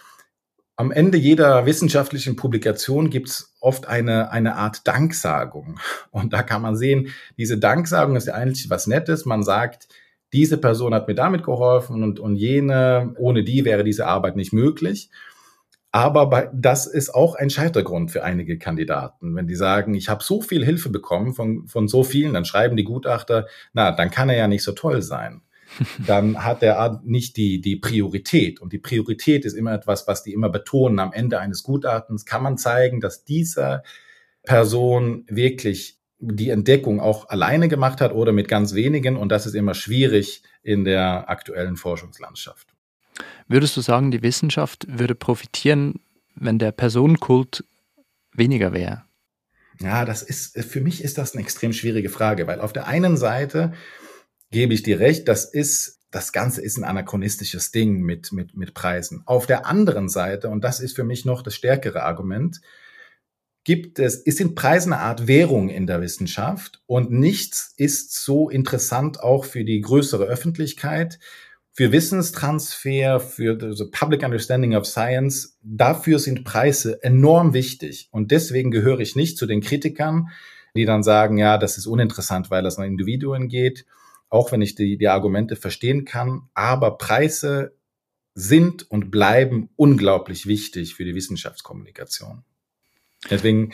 am 0.79 0.93
Ende 0.93 1.19
jeder 1.19 1.67
wissenschaftlichen 1.67 2.37
Publikation 2.37 3.11
gibt 3.11 3.29
es 3.29 3.53
oft 3.61 3.89
eine, 3.89 4.31
eine 4.31 4.55
Art 4.55 4.87
Danksagung. 4.87 5.81
Und 6.13 6.33
da 6.33 6.45
kann 6.45 6.63
man 6.63 6.77
sehen, 6.77 7.09
diese 7.37 7.59
Danksagung 7.59 8.15
ist 8.15 8.29
ja 8.29 8.35
eigentlich 8.35 8.71
was 8.71 8.87
Nettes. 8.87 9.27
Man 9.27 9.43
sagt, 9.43 9.89
diese 10.33 10.57
Person 10.57 10.95
hat 10.95 11.09
mir 11.09 11.17
damit 11.17 11.43
geholfen 11.43 12.05
und, 12.05 12.21
und 12.21 12.37
jene, 12.37 13.13
ohne 13.19 13.43
die 13.43 13.65
wäre 13.65 13.83
diese 13.83 14.07
Arbeit 14.07 14.37
nicht 14.37 14.53
möglich. 14.53 15.11
Aber 15.91 16.31
bei, 16.31 16.49
das 16.55 16.87
ist 16.87 17.13
auch 17.13 17.35
ein 17.35 17.51
Scheitergrund 17.51 18.13
für 18.13 18.23
einige 18.23 18.57
Kandidaten. 18.57 19.35
Wenn 19.35 19.49
die 19.49 19.57
sagen, 19.57 19.95
ich 19.95 20.09
habe 20.09 20.23
so 20.23 20.43
viel 20.43 20.65
Hilfe 20.65 20.91
bekommen 20.91 21.35
von, 21.35 21.67
von 21.67 21.89
so 21.89 22.05
vielen, 22.05 22.35
dann 22.35 22.45
schreiben 22.45 22.77
die 22.77 22.85
Gutachter, 22.85 23.49
na, 23.73 23.91
dann 23.91 24.13
kann 24.13 24.29
er 24.29 24.37
ja 24.37 24.47
nicht 24.47 24.63
so 24.63 24.71
toll 24.73 25.03
sein 25.03 25.43
dann 26.07 26.45
hat 26.45 26.63
er 26.63 27.01
nicht 27.05 27.37
die, 27.37 27.61
die 27.61 27.77
Priorität. 27.77 28.61
Und 28.61 28.73
die 28.73 28.79
Priorität 28.79 29.45
ist 29.45 29.55
immer 29.55 29.73
etwas, 29.73 30.07
was 30.07 30.23
die 30.23 30.33
immer 30.33 30.49
betonen. 30.49 30.99
Am 30.99 31.13
Ende 31.13 31.41
eines 31.41 31.63
Gutachtens 31.63 32.25
kann 32.25 32.43
man 32.43 32.59
zeigen, 32.59 33.01
dass 33.01 33.25
dieser 33.25 33.83
Person 34.45 35.25
wirklich 35.29 35.99
die 36.21 36.51
Entdeckung 36.51 37.01
auch 37.01 37.29
alleine 37.29 37.69
gemacht 37.69 38.01
hat 38.01 38.13
oder 38.13 38.33
mit 38.33 38.49
ganz 38.49 38.75
wenigen. 38.75 39.17
Und 39.17 39.31
das 39.31 39.47
ist 39.47 39.55
immer 39.55 39.75
schwierig 39.75 40.43
in 40.63 40.85
der 40.85 41.29
aktuellen 41.29 41.77
Forschungslandschaft. 41.77 42.69
Würdest 43.47 43.77
du 43.77 43.81
sagen, 43.81 44.11
die 44.11 44.23
Wissenschaft 44.23 44.87
würde 44.89 45.15
profitieren, 45.15 46.01
wenn 46.35 46.59
der 46.59 46.73
Personenkult 46.73 47.65
weniger 48.33 48.73
wäre? 48.73 49.05
Ja, 49.81 50.05
das 50.05 50.23
ist, 50.23 50.59
für 50.59 50.81
mich 50.81 51.05
ist 51.05 51.19
das 51.19 51.35
eine 51.35 51.43
extrem 51.43 51.73
schwierige 51.73 52.09
Frage, 52.09 52.47
weil 52.47 52.61
auf 52.61 52.73
der 52.73 52.89
einen 52.89 53.17
Seite 53.17 53.73
gebe 54.51 54.75
ich 54.75 54.83
dir 54.83 54.99
recht, 55.01 55.29
das 55.29 55.45
ist, 55.45 56.01
das 56.11 56.33
Ganze 56.33 56.63
ist 56.63 56.79
ein 56.79 56.85
anachronistisches 56.85 57.71
Ding 57.71 58.01
mit, 58.01 58.33
mit, 58.33 58.57
mit 58.57 58.75
Preisen. 58.75 59.23
Auf 59.27 59.47
der 59.47 59.67
anderen 59.67 60.09
Seite, 60.09 60.49
und 60.49 60.65
das 60.65 60.81
ist 60.81 60.97
für 60.97 61.05
mich 61.05 61.25
noch 61.25 61.43
das 61.43 61.55
stärkere 61.55 62.03
Argument, 62.03 62.61
gibt 63.65 63.99
es, 63.99 64.17
ist 64.17 64.41
in 64.41 64.55
Preisen 64.55 64.95
eine 64.95 65.03
Art 65.03 65.27
Währung 65.27 65.69
in 65.69 65.87
der 65.87 66.01
Wissenschaft 66.01 66.81
und 66.87 67.11
nichts 67.11 67.75
ist 67.77 68.15
so 68.15 68.49
interessant 68.49 69.21
auch 69.21 69.45
für 69.45 69.65
die 69.65 69.83
größere 69.83 70.25
Öffentlichkeit, 70.25 71.19
für 71.75 71.93
Wissenstransfer, 71.93 73.21
für 73.21 73.57
the 73.77 73.85
Public 73.93 74.25
Understanding 74.25 74.75
of 74.75 74.87
Science. 74.87 75.59
Dafür 75.63 76.19
sind 76.19 76.45
Preise 76.45 77.03
enorm 77.05 77.53
wichtig. 77.53 78.09
Und 78.11 78.33
deswegen 78.33 78.73
gehöre 78.73 78.99
ich 78.99 79.15
nicht 79.15 79.39
zu 79.39 79.47
den 79.47 79.61
Kritikern, 79.61 80.29
die 80.75 80.87
dann 80.87 81.05
sagen, 81.05 81.39
ja, 81.39 81.57
das 81.57 81.79
ist 81.79 81.87
uninteressant, 81.87 82.51
weil 82.51 82.67
es 82.67 82.79
an 82.79 82.85
Individuen 82.85 83.49
geht 83.49 83.85
auch 84.29 84.53
wenn 84.53 84.63
ich 84.63 84.75
die, 84.75 84.99
die 84.99 85.09
Argumente 85.09 85.57
verstehen 85.57 86.05
kann. 86.05 86.43
Aber 86.55 86.99
Preise 86.99 87.75
sind 88.35 88.91
und 88.91 89.11
bleiben 89.11 89.71
unglaublich 89.77 90.47
wichtig 90.47 90.95
für 90.95 91.05
die 91.05 91.15
Wissenschaftskommunikation. 91.15 92.45
Deswegen, 93.31 93.73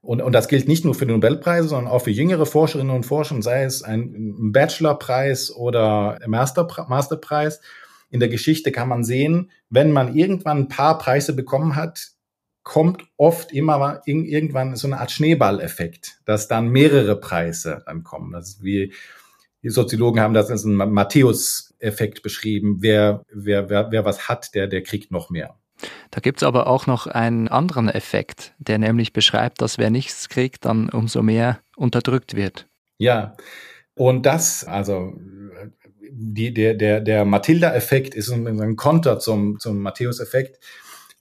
und, 0.00 0.22
und 0.22 0.32
das 0.32 0.48
gilt 0.48 0.68
nicht 0.68 0.84
nur 0.84 0.94
für 0.94 1.06
die 1.06 1.12
Nobelpreise, 1.12 1.68
sondern 1.68 1.92
auch 1.92 2.00
für 2.00 2.10
jüngere 2.10 2.46
Forscherinnen 2.46 2.94
und 2.94 3.04
Forscher, 3.04 3.40
sei 3.42 3.64
es 3.64 3.82
ein 3.82 4.52
Bachelorpreis 4.52 5.54
oder 5.54 6.18
Master, 6.26 6.66
Masterpreis. 6.88 7.60
In 8.08 8.20
der 8.20 8.28
Geschichte 8.28 8.72
kann 8.72 8.88
man 8.88 9.04
sehen, 9.04 9.50
wenn 9.68 9.90
man 9.92 10.14
irgendwann 10.14 10.58
ein 10.58 10.68
paar 10.68 10.96
Preise 10.96 11.34
bekommen 11.34 11.76
hat, 11.76 12.12
kommt 12.62 13.04
oft 13.16 13.52
immer 13.52 14.02
irgendwann 14.06 14.74
so 14.76 14.88
eine 14.88 14.98
Art 14.98 15.12
Schneeballeffekt, 15.12 16.20
dass 16.24 16.48
dann 16.48 16.68
mehrere 16.68 17.20
Preise 17.20 17.82
dann 17.86 18.02
kommen. 18.02 18.32
Das 18.32 18.48
ist 18.48 18.62
wie 18.64 18.92
die 19.66 19.70
Soziologen 19.70 20.20
haben 20.20 20.32
das 20.32 20.48
als 20.48 20.64
einen 20.64 20.76
Matthäus-Effekt 20.76 22.22
beschrieben. 22.22 22.76
Wer, 22.82 23.24
wer, 23.32 23.68
wer, 23.68 23.90
wer 23.90 24.04
was 24.04 24.28
hat, 24.28 24.54
der, 24.54 24.68
der 24.68 24.84
kriegt 24.84 25.10
noch 25.10 25.28
mehr. 25.28 25.56
Da 26.12 26.20
gibt 26.20 26.38
es 26.38 26.42
aber 26.44 26.68
auch 26.68 26.86
noch 26.86 27.08
einen 27.08 27.48
anderen 27.48 27.88
Effekt, 27.88 28.54
der 28.60 28.78
nämlich 28.78 29.12
beschreibt, 29.12 29.60
dass 29.60 29.76
wer 29.76 29.90
nichts 29.90 30.28
kriegt, 30.28 30.66
dann 30.66 30.88
umso 30.88 31.20
mehr 31.20 31.58
unterdrückt 31.74 32.36
wird. 32.36 32.68
Ja, 32.98 33.36
und 33.96 34.24
das, 34.24 34.62
also 34.62 35.14
die, 36.12 36.54
der, 36.54 36.74
der, 36.74 37.00
der 37.00 37.24
Matilda-Effekt 37.24 38.14
ist 38.14 38.30
ein 38.30 38.76
Konter 38.76 39.18
zum, 39.18 39.58
zum 39.58 39.80
Matthäus-Effekt 39.80 40.60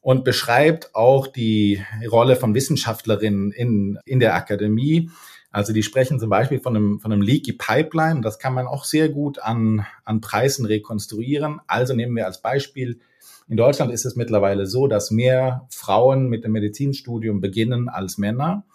und 0.02 0.24
beschreibt 0.24 0.94
auch 0.94 1.26
die 1.26 1.84
Rolle 2.12 2.36
von 2.36 2.54
Wissenschaftlerinnen 2.54 3.52
in, 3.52 3.98
in 4.06 4.20
der 4.20 4.36
Akademie. 4.36 5.10
Also 5.56 5.72
die 5.72 5.84
sprechen 5.84 6.20
zum 6.20 6.30
Beispiel 6.30 6.60
von 6.60 6.76
einem, 6.76 7.00
von 7.00 7.14
einem 7.14 7.22
Leaky 7.22 7.54
Pipeline. 7.54 8.20
Das 8.20 8.40
kann 8.40 8.54
man 8.54 8.68
auch 8.68 8.84
sehr 8.84 9.08
gut 9.08 9.40
an, 9.40 9.86
an 10.04 10.20
Preisen 10.20 10.66
rekonstruieren. 10.66 11.62
Also 11.66 11.94
nehmen 11.94 12.14
wir 12.14 12.26
als 12.26 12.42
Beispiel 12.42 13.00
in 13.48 13.56
Deutschland 13.56 13.94
ist 13.94 14.04
es 14.04 14.18
mittlerweile 14.18 14.66
so, 14.66 14.88
dass 14.88 15.12
mehr 15.12 15.66
Frauen 15.70 16.28
mit 16.28 16.44
dem 16.44 16.52
Medizinstudium 16.52 17.40
beginnen 17.40 17.88
als 17.88 18.18
Männer. 18.18 18.66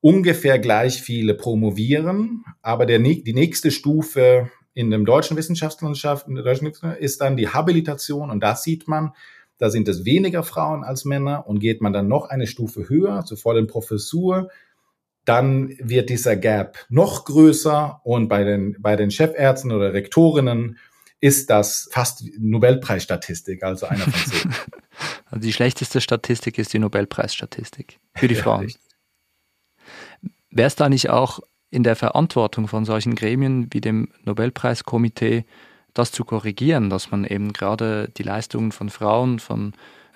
Ungefähr 0.00 0.58
gleich 0.58 1.02
viele 1.02 1.34
promovieren, 1.34 2.44
aber 2.62 2.84
der, 2.84 2.98
die 2.98 3.32
nächste 3.32 3.70
Stufe 3.70 4.50
in 4.74 4.90
dem 4.90 5.04
deutschen 5.04 5.36
Wissenschaftslandschaft 5.36 6.26
in 6.26 6.34
der 6.34 6.42
deutschen 6.42 6.72
ist 6.98 7.20
dann 7.20 7.36
die 7.36 7.48
Habilitation 7.48 8.32
und 8.32 8.40
da 8.40 8.56
sieht 8.56 8.88
man, 8.88 9.12
da 9.56 9.70
sind 9.70 9.86
es 9.86 10.04
weniger 10.04 10.42
Frauen 10.42 10.82
als 10.82 11.04
Männer 11.04 11.46
und 11.46 11.60
geht 11.60 11.80
man 11.80 11.92
dann 11.92 12.08
noch 12.08 12.28
eine 12.28 12.48
Stufe 12.48 12.88
höher 12.88 13.24
zur 13.24 13.38
vollen 13.38 13.68
Professur, 13.68 14.48
dann 15.28 15.74
wird 15.78 16.08
dieser 16.08 16.36
Gap 16.36 16.78
noch 16.88 17.26
größer 17.26 18.00
und 18.04 18.28
bei 18.28 18.44
den, 18.44 18.76
bei 18.80 18.96
den 18.96 19.10
Chefärzten 19.10 19.72
oder 19.72 19.92
Rektorinnen 19.92 20.78
ist 21.20 21.50
das 21.50 21.88
fast 21.92 22.24
Nobelpreisstatistik, 22.38 23.62
also 23.62 23.86
einer 23.86 24.04
von 24.04 24.12
zehn. 24.12 24.54
Also 25.30 25.46
die 25.46 25.52
schlechteste 25.52 26.00
Statistik 26.00 26.58
ist 26.58 26.72
die 26.72 26.78
Nobelpreisstatistik 26.78 28.00
für 28.16 28.26
die 28.26 28.34
Frauen. 28.34 28.72
Wäre 30.50 30.66
es 30.66 30.74
da 30.74 30.88
nicht 30.88 31.10
auch 31.10 31.40
in 31.70 31.82
der 31.82 31.94
Verantwortung 31.94 32.66
von 32.66 32.84
solchen 32.84 33.14
Gremien 33.14 33.68
wie 33.72 33.80
dem 33.80 34.08
Nobelpreiskomitee, 34.24 35.44
das 35.92 36.10
zu 36.12 36.24
korrigieren, 36.24 36.88
dass 36.88 37.10
man 37.10 37.24
eben 37.24 37.52
gerade 37.52 38.10
die 38.16 38.22
Leistungen 38.22 38.72
von 38.72 38.88
Frauen, 38.88 39.38
von 39.38 39.74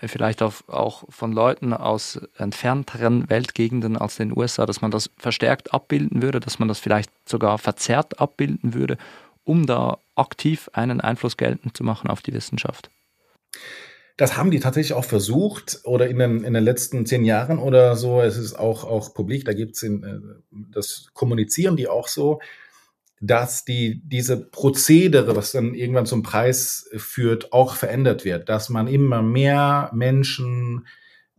vielleicht 0.08 0.42
auch, 0.42 0.54
auch 0.68 1.04
von 1.08 1.32
Leuten 1.32 1.72
aus 1.72 2.20
entfernteren 2.36 3.28
Weltgegenden 3.30 3.96
als 3.96 4.16
den 4.16 4.36
USA, 4.36 4.66
dass 4.66 4.82
man 4.82 4.90
das 4.90 5.10
verstärkt 5.16 5.72
abbilden 5.72 6.22
würde, 6.22 6.40
dass 6.40 6.58
man 6.58 6.68
das 6.68 6.78
vielleicht 6.78 7.10
sogar 7.28 7.58
verzerrt 7.58 8.20
abbilden 8.20 8.74
würde, 8.74 8.98
um 9.44 9.66
da 9.66 9.98
aktiv 10.14 10.70
einen 10.72 11.00
Einfluss 11.00 11.36
geltend 11.36 11.76
zu 11.76 11.84
machen 11.84 12.10
auf 12.10 12.22
die 12.22 12.34
Wissenschaft? 12.34 12.90
Das 14.16 14.36
haben 14.36 14.50
die 14.50 14.60
tatsächlich 14.60 14.92
auch 14.92 15.04
versucht 15.04 15.80
oder 15.84 16.08
in 16.08 16.18
den, 16.18 16.44
in 16.44 16.52
den 16.52 16.62
letzten 16.62 17.06
zehn 17.06 17.24
Jahren 17.24 17.58
oder 17.58 17.96
so. 17.96 18.20
Es 18.20 18.36
ist 18.36 18.54
auch, 18.54 18.84
auch 18.84 19.14
publik, 19.14 19.44
da 19.44 19.52
gibt 19.54 19.76
es 19.76 19.82
äh, 19.82 19.98
das 20.50 21.06
kommunizieren 21.14 21.76
die 21.76 21.88
auch 21.88 22.08
so, 22.08 22.40
dass 23.22 23.64
die, 23.64 24.02
diese 24.04 24.36
Prozedere, 24.36 25.36
was 25.36 25.52
dann 25.52 25.74
irgendwann 25.74 26.06
zum 26.06 26.22
Preis 26.22 26.90
führt, 26.96 27.52
auch 27.52 27.76
verändert 27.76 28.24
wird, 28.24 28.48
dass 28.48 28.68
man 28.68 28.88
immer 28.88 29.22
mehr 29.22 29.90
Menschen 29.94 30.86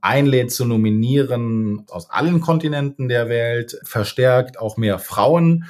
einlädt 0.02 0.52
zu 0.52 0.65
nominieren 0.65 1.84
aus 1.89 2.10
allen 2.10 2.41
Kontinenten 2.41 3.08
der 3.10 3.30
Welt, 3.30 3.78
verstärkt 3.84 4.60
auch 4.60 4.78
mehr 4.78 4.98
Frauen 4.98 5.65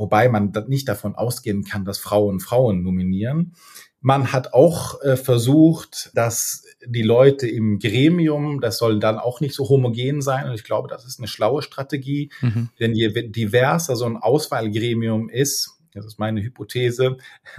wobei 0.00 0.30
man 0.30 0.52
nicht 0.66 0.88
davon 0.88 1.14
ausgehen 1.14 1.62
kann, 1.64 1.84
dass 1.84 1.98
Frauen 1.98 2.40
Frauen 2.40 2.82
nominieren. 2.82 3.52
Man 4.00 4.32
hat 4.32 4.54
auch 4.54 5.00
äh, 5.02 5.16
versucht, 5.16 6.10
dass 6.14 6.64
die 6.84 7.02
Leute 7.02 7.46
im 7.46 7.78
Gremium, 7.78 8.60
das 8.60 8.78
soll 8.78 8.98
dann 8.98 9.18
auch 9.18 9.40
nicht 9.40 9.54
so 9.54 9.68
homogen 9.68 10.22
sein. 10.22 10.48
Und 10.48 10.54
ich 10.54 10.64
glaube, 10.64 10.88
das 10.88 11.04
ist 11.04 11.18
eine 11.18 11.28
schlaue 11.28 11.62
Strategie. 11.62 12.30
Mhm. 12.40 12.70
Denn 12.78 12.94
je 12.94 13.28
diverser 13.28 13.96
so 13.96 14.06
ein 14.06 14.16
Auswahlgremium 14.16 15.28
ist, 15.28 15.78
das 15.92 16.06
ist 16.06 16.18
meine 16.18 16.42
Hypothese, 16.42 17.18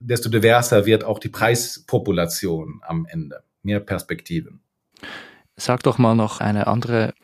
desto 0.00 0.28
diverser 0.28 0.84
wird 0.84 1.04
auch 1.04 1.18
die 1.18 1.30
Preispopulation 1.30 2.80
am 2.82 3.06
Ende. 3.06 3.42
Mehr 3.62 3.80
Perspektiven. 3.80 4.60
Sag 5.56 5.82
doch 5.82 5.98
mal 5.98 6.14
noch 6.14 6.40
eine 6.40 6.66
andere, 6.66 7.14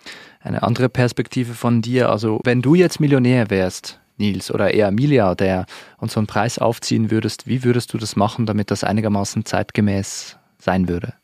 eine 0.40 0.62
andere 0.62 0.88
Perspektive 0.88 1.54
von 1.54 1.82
dir. 1.82 2.10
Also, 2.10 2.40
wenn 2.44 2.62
du 2.62 2.74
jetzt 2.74 2.98
Millionär 2.98 3.50
wärst, 3.50 4.00
Nils, 4.16 4.50
oder 4.50 4.72
eher 4.72 4.90
Milliardär 4.90 5.66
und 5.98 6.10
so 6.10 6.20
einen 6.20 6.26
Preis 6.26 6.58
aufziehen 6.58 7.10
würdest, 7.10 7.46
wie 7.46 7.64
würdest 7.64 7.92
du 7.92 7.98
das 7.98 8.16
machen, 8.16 8.46
damit 8.46 8.70
das 8.70 8.84
einigermaßen 8.84 9.44
zeitgemäß 9.44 10.36
sein 10.58 10.88
würde? 10.88 11.14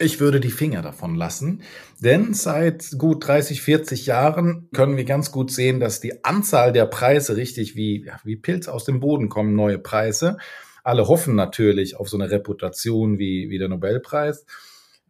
Ich 0.00 0.18
würde 0.18 0.40
die 0.40 0.50
Finger 0.50 0.82
davon 0.82 1.14
lassen, 1.14 1.62
denn 2.00 2.34
seit 2.34 2.98
gut 2.98 3.28
30, 3.28 3.62
40 3.62 4.06
Jahren 4.06 4.68
können 4.74 4.96
wir 4.96 5.04
ganz 5.04 5.30
gut 5.30 5.52
sehen, 5.52 5.78
dass 5.78 6.00
die 6.00 6.24
Anzahl 6.24 6.72
der 6.72 6.86
Preise 6.86 7.36
richtig 7.36 7.76
wie, 7.76 8.10
wie 8.24 8.34
Pilz 8.34 8.66
aus 8.66 8.84
dem 8.84 8.98
Boden 8.98 9.28
kommen, 9.28 9.54
neue 9.54 9.78
Preise. 9.78 10.36
Alle 10.82 11.06
hoffen 11.06 11.36
natürlich 11.36 11.96
auf 11.96 12.08
so 12.08 12.16
eine 12.16 12.28
Reputation 12.28 13.20
wie, 13.20 13.50
wie 13.50 13.58
der 13.58 13.68
Nobelpreis. 13.68 14.44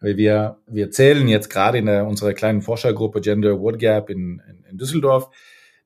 Wir, 0.03 0.59
wir 0.67 0.91
zählen 0.91 1.29
jetzt 1.29 1.49
gerade 1.49 1.79
in 1.79 1.87
der, 1.87 2.07
unserer 2.07 2.35
kleinen 2.35 2.61
Forschergruppe 2.61 3.23
Gender 3.23 3.53
Award 3.53 3.79
Gap 3.79 4.11
in, 4.11 4.43
in, 4.47 4.65
in 4.71 4.77
Düsseldorf 4.77 5.31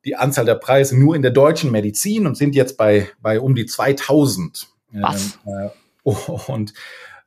die 0.04 0.16
Anzahl 0.16 0.44
der 0.44 0.54
Preise 0.54 0.98
nur 0.98 1.16
in 1.16 1.22
der 1.22 1.30
deutschen 1.30 1.70
Medizin 1.70 2.26
und 2.26 2.36
sind 2.36 2.54
jetzt 2.54 2.76
bei, 2.76 3.08
bei 3.20 3.40
um 3.40 3.54
die 3.54 3.66
2000. 3.66 4.68
Was? 4.92 5.38
Ähm, 5.46 5.70
äh, 6.04 6.10
und 6.50 6.72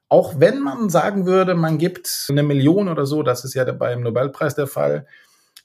auch 0.08 0.40
wenn 0.40 0.60
man 0.60 0.90
sagen 0.90 1.26
würde, 1.26 1.56
man 1.56 1.78
gibt 1.78 2.28
eine 2.30 2.44
Million 2.44 2.90
oder 2.90 3.06
so, 3.06 3.24
das 3.24 3.46
ist 3.46 3.54
ja 3.54 3.64
beim 3.72 4.02
Nobelpreis 4.02 4.56
der 4.56 4.68
Fall, 4.68 5.08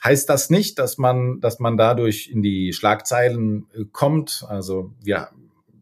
heißt 0.04 0.28
das 0.28 0.50
nicht, 0.50 0.78
dass 0.78 0.98
man, 0.98 1.40
dass 1.40 1.58
man 1.58 1.76
dadurch 1.76 2.28
in 2.28 2.42
die 2.42 2.72
Schlagzeilen 2.72 3.66
äh, 3.74 3.84
kommt. 3.90 4.44
Also 4.48 4.92
ja, 5.02 5.30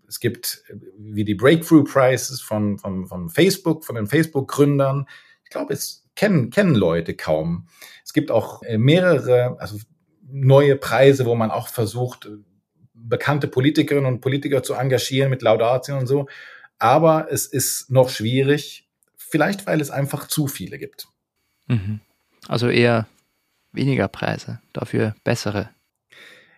es 0.09 0.21
gibt 0.21 0.63
wie 0.97 1.25
die 1.25 1.35
Breakthrough 1.35 1.85
Prizes 1.85 2.41
von, 2.41 2.79
von, 2.79 3.07
von 3.07 3.29
Facebook, 3.29 3.85
von 3.85 3.97
den 3.97 4.07
Facebook-Gründern. 4.07 5.07
Ich 5.43 5.51
glaube, 5.51 5.75
es 5.75 6.07
kennen, 6.15 6.51
kennen 6.51 6.75
Leute 6.75 7.15
kaum. 7.15 7.67
Es 8.05 8.13
gibt 8.13 8.31
auch 8.31 8.63
äh, 8.63 8.79
mehrere, 8.79 9.57
also 9.59 9.79
neue 10.35 10.75
Preise, 10.75 11.27
wo 11.27 11.37
man 11.37 11.53
auch 11.53 11.69
versucht, 11.69 12.29
bekannte 12.93 13.47
Politikerinnen 13.47 14.13
und 14.13 14.21
Politiker 14.21 14.63
zu 14.63 14.75
engagieren 14.75 15.31
mit 15.31 15.43
Laudatien 15.43 15.97
und 15.97 16.07
so. 16.07 16.27
Aber 16.79 17.29
es 17.31 17.47
ist 17.47 17.91
noch 17.91 18.09
schwierig, 18.09 18.89
vielleicht 19.17 19.67
weil 19.67 19.81
es 19.81 19.91
einfach 19.91 20.27
zu 20.27 20.49
viele 20.49 20.79
gibt. 20.79 21.07
Mhm. 21.69 22.01
Also 22.49 22.69
eher 22.69 23.07
weniger 23.73 24.09
Preise, 24.09 24.61
dafür 24.73 25.15
bessere. 25.23 25.71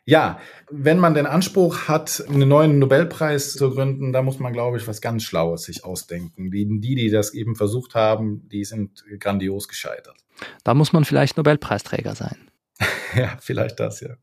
Ja, 0.07 0.41
wenn 0.71 0.99
man 0.99 1.15
den 1.15 1.27
Anspruch 1.27 1.89
hat, 1.89 2.25
einen 2.29 2.49
neuen 2.49 2.79
Nobelpreis 2.79 3.55
zu 3.55 3.71
gründen, 3.73 4.13
da 4.13 4.23
muss 4.23 4.39
man, 4.39 4.53
glaube 4.53 4.79
ich, 4.79 4.87
was 4.87 5.01
ganz 5.01 5.25
Schlaues 5.25 5.65
sich 5.65 5.85
ausdenken. 5.85 6.51
Die, 6.51 6.81
die, 6.81 6.95
die 6.95 7.11
das 7.11 7.35
eben 7.35 7.57
versucht 7.57 7.95
haben, 7.95 8.49
die 8.49 8.65
sind 8.65 9.05
grandios 9.19 9.69
gescheitert. 9.69 10.17
Da 10.65 10.75
muss 10.75 10.93
man 10.93 11.05
vielleicht 11.05 11.37
Nobelpreisträger 11.37 12.15
sein. 12.15 12.46
ja, 13.17 13.37
vielleicht 13.41 13.81
das, 13.81 14.01
ja. 14.01 14.17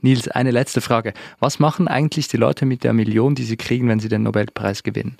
Nils, 0.00 0.28
eine 0.28 0.52
letzte 0.52 0.80
Frage. 0.80 1.12
Was 1.40 1.58
machen 1.58 1.88
eigentlich 1.88 2.28
die 2.28 2.36
Leute 2.36 2.66
mit 2.66 2.84
der 2.84 2.92
Million, 2.92 3.34
die 3.34 3.44
sie 3.44 3.56
kriegen, 3.56 3.88
wenn 3.88 4.00
sie 4.00 4.08
den 4.08 4.22
Nobelpreis 4.22 4.82
gewinnen? 4.82 5.18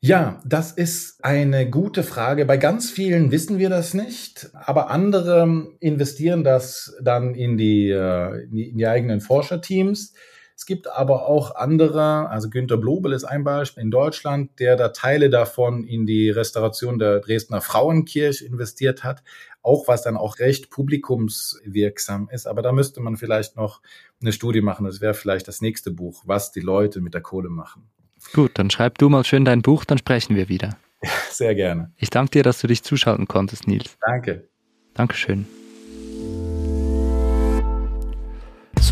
Ja, 0.00 0.42
das 0.44 0.72
ist 0.72 1.24
eine 1.24 1.70
gute 1.70 2.02
Frage. 2.02 2.44
Bei 2.44 2.58
ganz 2.58 2.90
vielen 2.90 3.30
wissen 3.30 3.58
wir 3.58 3.70
das 3.70 3.94
nicht, 3.94 4.50
aber 4.52 4.90
andere 4.90 5.68
investieren 5.80 6.44
das 6.44 6.94
dann 7.00 7.34
in 7.34 7.56
die, 7.56 7.88
äh, 7.88 8.44
in 8.44 8.76
die 8.76 8.86
eigenen 8.86 9.22
Forscherteams. 9.22 10.12
Es 10.56 10.66
gibt 10.66 10.88
aber 10.88 11.26
auch 11.26 11.54
andere, 11.56 12.28
also 12.28 12.50
Günter 12.50 12.76
Blobel 12.76 13.12
ist 13.12 13.24
ein 13.24 13.44
Beispiel 13.44 13.82
in 13.82 13.90
Deutschland, 13.90 14.60
der 14.60 14.76
da 14.76 14.90
Teile 14.90 15.30
davon 15.30 15.84
in 15.84 16.06
die 16.06 16.28
Restauration 16.30 16.98
der 16.98 17.20
Dresdner 17.20 17.60
Frauenkirche 17.60 18.44
investiert 18.44 19.04
hat, 19.04 19.22
auch 19.64 19.88
was 19.88 20.02
dann 20.02 20.16
auch 20.16 20.38
recht 20.38 20.70
publikumswirksam 20.70 22.28
ist. 22.30 22.46
Aber 22.46 22.62
da 22.62 22.70
müsste 22.70 23.00
man 23.00 23.16
vielleicht 23.16 23.56
noch 23.56 23.80
eine 24.20 24.32
Studie 24.32 24.60
machen. 24.60 24.84
Das 24.84 25.00
wäre 25.00 25.14
vielleicht 25.14 25.48
das 25.48 25.60
nächste 25.60 25.90
Buch, 25.90 26.22
was 26.26 26.52
die 26.52 26.60
Leute 26.60 27.00
mit 27.00 27.14
der 27.14 27.22
Kohle 27.22 27.48
machen. 27.48 27.88
Gut, 28.32 28.52
dann 28.54 28.70
schreib 28.70 28.98
du 28.98 29.08
mal 29.08 29.24
schön 29.24 29.44
dein 29.44 29.62
Buch, 29.62 29.84
dann 29.84 29.98
sprechen 29.98 30.36
wir 30.36 30.48
wieder. 30.48 30.76
Sehr 31.30 31.54
gerne. 31.54 31.92
Ich 31.96 32.10
danke 32.10 32.32
dir, 32.32 32.42
dass 32.42 32.60
du 32.60 32.66
dich 32.66 32.82
zuschalten 32.82 33.26
konntest, 33.26 33.66
Nils. 33.66 33.96
Danke. 34.00 34.48
Dankeschön. 34.94 35.46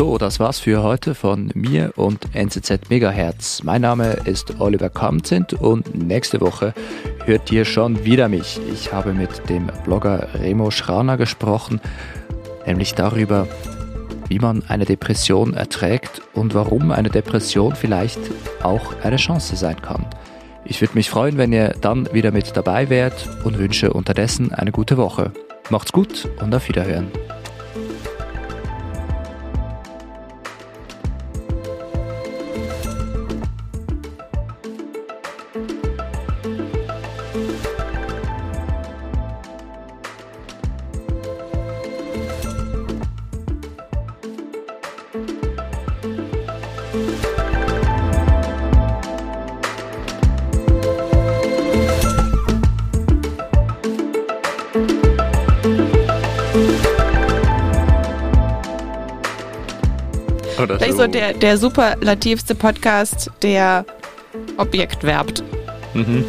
So, 0.02 0.18
das 0.18 0.40
war's 0.40 0.58
für 0.58 0.82
heute 0.82 1.14
von 1.14 1.52
mir 1.54 1.92
und 1.94 2.34
NZZ 2.34 2.90
Megahertz. 2.90 3.62
Mein 3.62 3.82
Name 3.82 4.14
ist 4.24 4.58
Oliver 4.58 4.90
Kamzint 4.90 5.52
und 5.52 5.94
nächste 5.94 6.40
Woche 6.40 6.74
hört 7.24 7.52
ihr 7.52 7.64
schon 7.64 8.04
wieder 8.04 8.28
mich. 8.28 8.58
Ich 8.72 8.92
habe 8.92 9.12
mit 9.12 9.48
dem 9.48 9.70
Blogger 9.84 10.26
Remo 10.34 10.72
Schraner 10.72 11.16
gesprochen, 11.16 11.80
nämlich 12.66 12.96
darüber, 12.96 13.46
wie 14.26 14.40
man 14.40 14.64
eine 14.66 14.86
Depression 14.86 15.54
erträgt 15.54 16.20
und 16.34 16.52
warum 16.52 16.90
eine 16.90 17.08
Depression 17.08 17.76
vielleicht 17.76 18.18
auch 18.64 18.96
eine 19.04 19.18
Chance 19.18 19.54
sein 19.54 19.80
kann. 19.80 20.04
Ich 20.64 20.80
würde 20.80 20.94
mich 20.94 21.10
freuen, 21.10 21.38
wenn 21.38 21.52
ihr 21.52 21.76
dann 21.80 22.12
wieder 22.12 22.32
mit 22.32 22.56
dabei 22.56 22.90
wärt 22.90 23.28
und 23.44 23.56
wünsche 23.56 23.92
unterdessen 23.92 24.52
eine 24.52 24.72
gute 24.72 24.96
Woche. 24.96 25.30
Macht's 25.70 25.92
gut 25.92 26.28
und 26.40 26.52
auf 26.52 26.66
Wiederhören. 26.66 27.12
Der, 61.12 61.32
der 61.32 61.56
superlativste 61.56 62.54
Podcast, 62.54 63.30
der 63.42 63.84
Objekt 64.56 65.04
werbt. 65.04 65.42
Mhm. 65.94 66.24